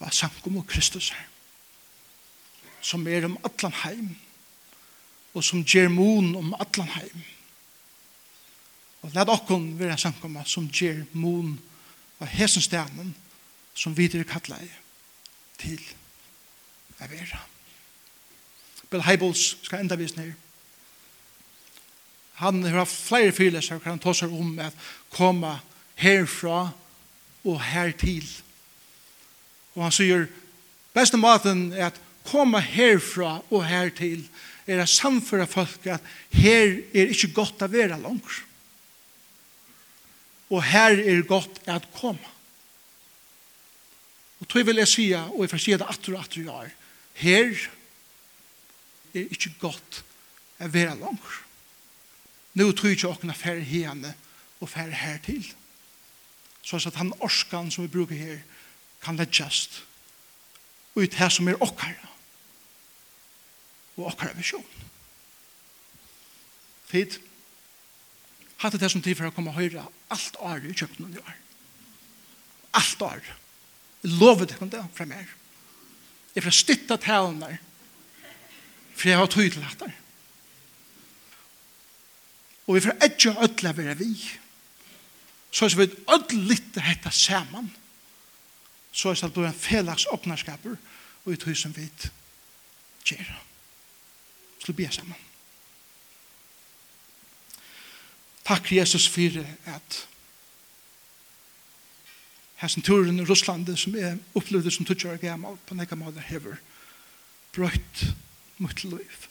hva 0.00 0.10
samkom 0.10 0.58
og 0.58 0.66
Kristus 0.68 1.12
er 1.14 1.30
som 2.84 3.06
er 3.08 3.24
om 3.24 3.38
allan 3.46 3.72
heim 3.84 4.10
og 5.34 5.44
som 5.44 5.64
ger 5.64 5.88
mon 5.88 6.34
om 6.36 6.52
allan 6.60 6.90
heim. 6.94 7.22
Og 9.02 9.14
let 9.14 9.30
okkon 9.32 9.72
vera 9.78 9.96
samkomma 9.98 10.44
som 10.46 10.68
ger 10.68 11.04
mon 11.12 11.56
av 12.20 12.28
hesen 12.30 12.62
stenen 12.62 13.14
som 13.74 13.96
videre 13.96 14.28
kallar 14.28 14.62
jeg 14.62 14.76
til 15.58 15.82
er 17.00 17.10
være 17.10 17.40
Bill 18.90 19.02
Heibels 19.02 19.56
skal 19.64 19.82
enda 19.82 19.96
vise 19.98 20.16
nere 20.18 20.36
han 22.40 22.62
har 22.66 22.80
haft 22.82 22.96
flere 23.08 23.34
fyrleser 23.34 23.78
hvor 23.78 23.92
han 23.92 24.02
tar 24.02 24.16
seg 24.18 24.32
om 24.34 24.56
at 24.62 24.74
komme 25.14 25.52
herfra 26.00 26.72
og 27.44 27.60
hertil. 27.62 28.26
Og 29.74 29.84
han 29.86 29.94
sier, 29.94 30.26
beste 30.94 31.20
maten 31.20 31.68
er 31.74 31.92
at 31.92 32.00
komme 32.26 32.60
herfra 32.62 33.38
og 33.50 33.64
hertil 33.68 34.24
er 34.66 34.82
å 34.82 34.88
samføre 34.88 35.46
folk 35.50 35.86
at 35.92 36.04
her 36.34 36.78
er 36.96 37.12
ikke 37.12 37.34
godt 37.36 37.62
å 37.62 37.70
være 37.70 38.00
langt. 38.00 38.40
Og 40.50 40.62
her 40.64 40.98
er 41.00 41.22
godt 41.28 41.62
at 41.70 41.86
komme. 41.96 42.32
Og 44.40 44.48
tog 44.50 44.66
vil 44.66 44.82
jeg 44.82 44.90
si, 44.90 45.06
og 45.14 45.40
jeg 45.44 45.52
får 45.54 45.62
si 45.62 45.76
det 45.78 45.88
atter 45.88 46.16
og 46.16 46.24
atter 46.24 46.42
jeg 46.42 46.66
er, 46.66 46.74
her 47.22 47.64
er 49.14 49.30
ikke 49.32 49.54
godt 49.62 50.02
å 50.60 50.68
være 50.68 50.98
langer 51.00 51.43
nu 52.54 52.70
tror 52.72 52.94
ikke 52.94 53.10
åkne 53.10 53.34
færre 53.34 53.60
hene 53.66 54.14
og 54.60 54.68
færre 54.68 54.94
her 54.94 55.18
til. 55.24 55.44
Så 56.62 56.80
at 56.86 56.94
han 56.94 57.12
orskan 57.20 57.70
som 57.70 57.84
vi 57.84 57.92
bruker 57.92 58.16
her 58.16 58.38
kan 59.02 59.16
leggjast 59.16 59.82
ut 60.94 61.14
her 61.14 61.28
som 61.28 61.48
er 61.48 61.60
okkara 61.62 62.10
og 63.96 64.06
okkara 64.10 64.34
visjon. 64.38 64.64
Tid, 66.90 67.18
hatt 68.62 68.76
det 68.78 68.90
som 68.90 69.02
tid 69.02 69.18
for 69.18 69.28
å 69.28 69.34
komme 69.34 69.50
og 69.50 69.58
høre 69.58 69.82
alt 70.14 70.38
året 70.38 70.70
i 70.70 70.76
kjøkkenen 70.78 71.16
i 71.16 71.22
år. 71.22 71.40
Alt 72.78 73.02
året. 73.02 73.32
Jeg 74.04 74.18
lover 74.20 74.46
det 74.46 74.70
det 74.72 74.82
fra 74.94 75.06
mer. 75.08 75.26
Jeg 76.34 76.42
får 76.42 76.50
stytta 76.60 76.96
der. 76.96 77.58
for 78.94 79.08
jeg 79.08 79.18
har 79.18 79.26
tydelig 79.26 79.64
hatt 79.64 79.80
det. 79.80 79.92
Og 82.66 82.76
vi 82.76 82.80
får 82.80 83.04
ikke 83.04 83.34
ødele 83.44 83.76
være 83.76 83.96
vi. 83.98 84.12
Så 85.50 85.64
er 85.64 85.76
vi 85.76 85.88
ødele 86.14 86.48
litt 86.48 86.70
dette 86.74 87.10
sammen. 87.10 87.72
Så 88.92 89.10
er 89.10 89.28
det 89.28 89.46
en 89.46 89.54
felags 89.54 90.06
åpnerskaper 90.10 90.76
og 91.24 91.32
vi 91.32 91.38
hus 91.44 91.62
som 91.62 91.76
vi 91.76 91.88
gjør. 93.04 93.30
Så 94.58 94.66
vi 94.66 94.72
blir 94.72 94.90
sammen. 94.90 95.20
Takk 98.44 98.72
Jesus 98.72 99.08
for 99.08 99.40
at 99.72 100.00
hessen 102.60 102.84
turen 102.84 103.20
i 103.20 103.24
Russland 103.24 103.70
som 103.76 103.96
er 103.96 104.18
opplevd 104.36 104.70
som 104.70 104.84
tutsjører 104.84 105.20
gammel 105.22 105.56
på 105.66 105.76
nekka 105.76 105.96
måte 105.96 106.20
hever 106.20 106.60
brøtt 107.54 108.04
mot 108.58 108.84
liv. 108.84 109.28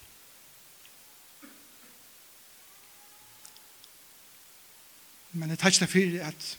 Men 5.34 5.50
jeg 5.50 5.60
tar 5.60 5.74
ikke 5.74 5.86
det 5.86 5.90
for 5.90 6.28
at 6.28 6.50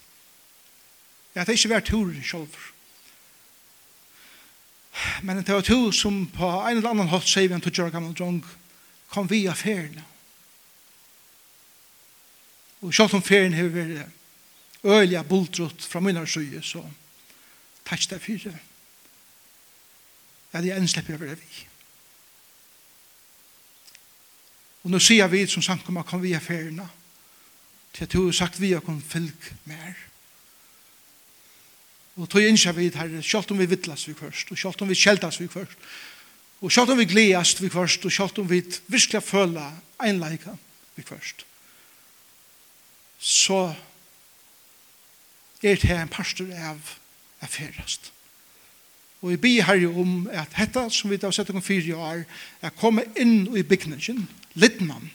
jeg 1.35 1.43
har 1.43 1.53
ikke 1.53 1.69
vært 1.69 1.91
tur 1.91 2.15
selv. 2.23 2.57
Men 5.23 5.43
det 5.43 5.55
var 5.55 5.63
to 5.67 5.93
som 5.93 6.27
på 6.31 6.47
en 6.47 6.77
eller 6.77 6.91
annen 6.91 7.11
hatt 7.11 7.27
sier 7.27 7.49
vi 7.49 7.57
en 7.57 7.63
tøtjør 7.63 7.91
gammel 7.91 8.15
drong 8.15 8.45
kom 9.11 9.31
via 9.31 9.55
ferien. 9.55 9.99
Og 12.83 12.95
selv 12.95 13.15
om 13.17 13.23
ferien 13.23 13.55
har 13.55 13.71
vært 13.73 14.11
øyelig 14.85 15.25
bultrott 15.29 15.83
fra 15.83 16.01
mine 16.01 16.27
søye, 16.27 16.63
så 16.63 16.85
tar 17.85 18.07
det 18.11 18.21
for 18.23 18.49
det 18.49 18.59
Ja, 20.55 20.61
det 20.61 20.71
er 20.71 20.77
en 20.77 20.89
slipper 20.89 21.15
over 21.15 21.27
det 21.27 21.41
vi. 21.41 21.67
Og 24.85 24.91
nå 24.91 25.01
sier 25.03 25.27
vi 25.29 25.47
som 25.51 25.63
samkommer, 25.63 26.05
kom 26.07 26.23
vi 26.23 26.35
av 26.37 26.45
ferien, 26.45 26.79
til 27.95 28.05
at 28.05 28.13
du 28.13 28.25
har 28.25 28.33
sagt 28.33 28.61
vi 28.61 28.73
har 28.73 28.83
kun 28.83 29.03
fylg 29.03 29.53
mer. 29.65 29.95
Og 32.17 32.29
tog 32.31 32.43
innsja 32.47 32.73
vi 32.73 32.91
her, 32.95 33.21
selv 33.23 33.51
om 33.51 33.59
vi 33.59 33.67
vittlas 33.67 34.09
vi 34.09 34.15
først, 34.15 34.51
og 34.51 34.59
selv 34.59 34.83
om 34.83 34.89
vi 34.89 34.99
kjeldas 34.99 35.41
vi 35.41 35.49
først, 35.49 35.79
og 36.61 36.73
selv 36.73 36.91
om 36.91 36.99
vi 36.99 37.05
gledast 37.11 37.63
vi 37.63 37.69
først, 37.69 38.05
og 38.05 38.13
selv 38.13 38.41
om 38.41 38.51
vi 38.51 38.63
virkelig 38.87 39.23
føler 39.23 39.73
einleika 40.03 40.55
vi 40.97 41.03
først. 41.03 41.47
Så 43.19 43.75
er 45.63 45.75
det 45.81 45.91
en 45.91 46.09
pastor 46.09 46.51
av 46.55 46.79
affærast. 47.41 48.13
Og 49.23 49.31
vi 49.31 49.37
blir 49.37 49.65
her 49.65 49.87
om 49.89 50.29
at 50.33 50.53
dette 50.53 50.91
som 50.93 51.11
vi 51.11 51.19
har 51.23 51.33
sett 51.33 51.51
om 51.51 51.63
fire 51.63 51.97
år, 51.97 52.25
er 52.61 52.75
komme 52.77 53.07
inn 53.17 53.47
i 53.57 53.63
bygningen, 53.63 54.27
litt 54.55 54.83
mann, 54.85 55.11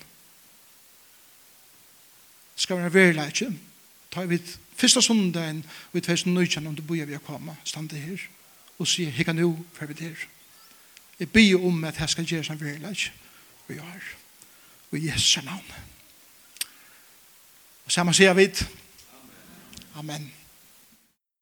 skal 2.60 2.78
være 2.78 2.94
verileitje. 2.94 3.50
Ta 4.12 4.26
vi 4.26 4.40
sondagen, 5.02 5.02
sundagen 5.02 5.64
vi 5.94 6.02
tveis 6.02 6.26
nøytjen 6.26 6.68
om 6.68 6.76
du 6.76 6.82
bor 6.84 7.00
vi 7.00 7.16
å 7.16 7.24
komme, 7.24 7.56
stande 7.64 8.00
her, 8.00 8.22
og 8.80 8.88
sier 8.88 9.12
hikka 9.12 9.36
nu, 9.36 9.66
for 9.74 9.88
vi 9.88 9.98
der. 10.00 10.26
Jeg 11.20 11.32
byr 11.32 11.66
om 11.68 11.84
at 11.84 12.00
jeg 12.00 12.10
skal 12.10 12.26
gjøre 12.26 12.48
som 12.48 12.60
verileitje, 12.62 13.12
og 13.68 13.76
jeg 13.76 13.84
har, 13.84 14.10
og 14.92 14.98
i 14.98 15.08
Jesu 15.08 15.42
navn. 15.46 15.72
Og 17.86 17.92
sammen 17.92 18.14
sier 18.14 18.34
vi, 18.34 18.50
Amen. 18.50 18.68
Amen. 19.96 20.39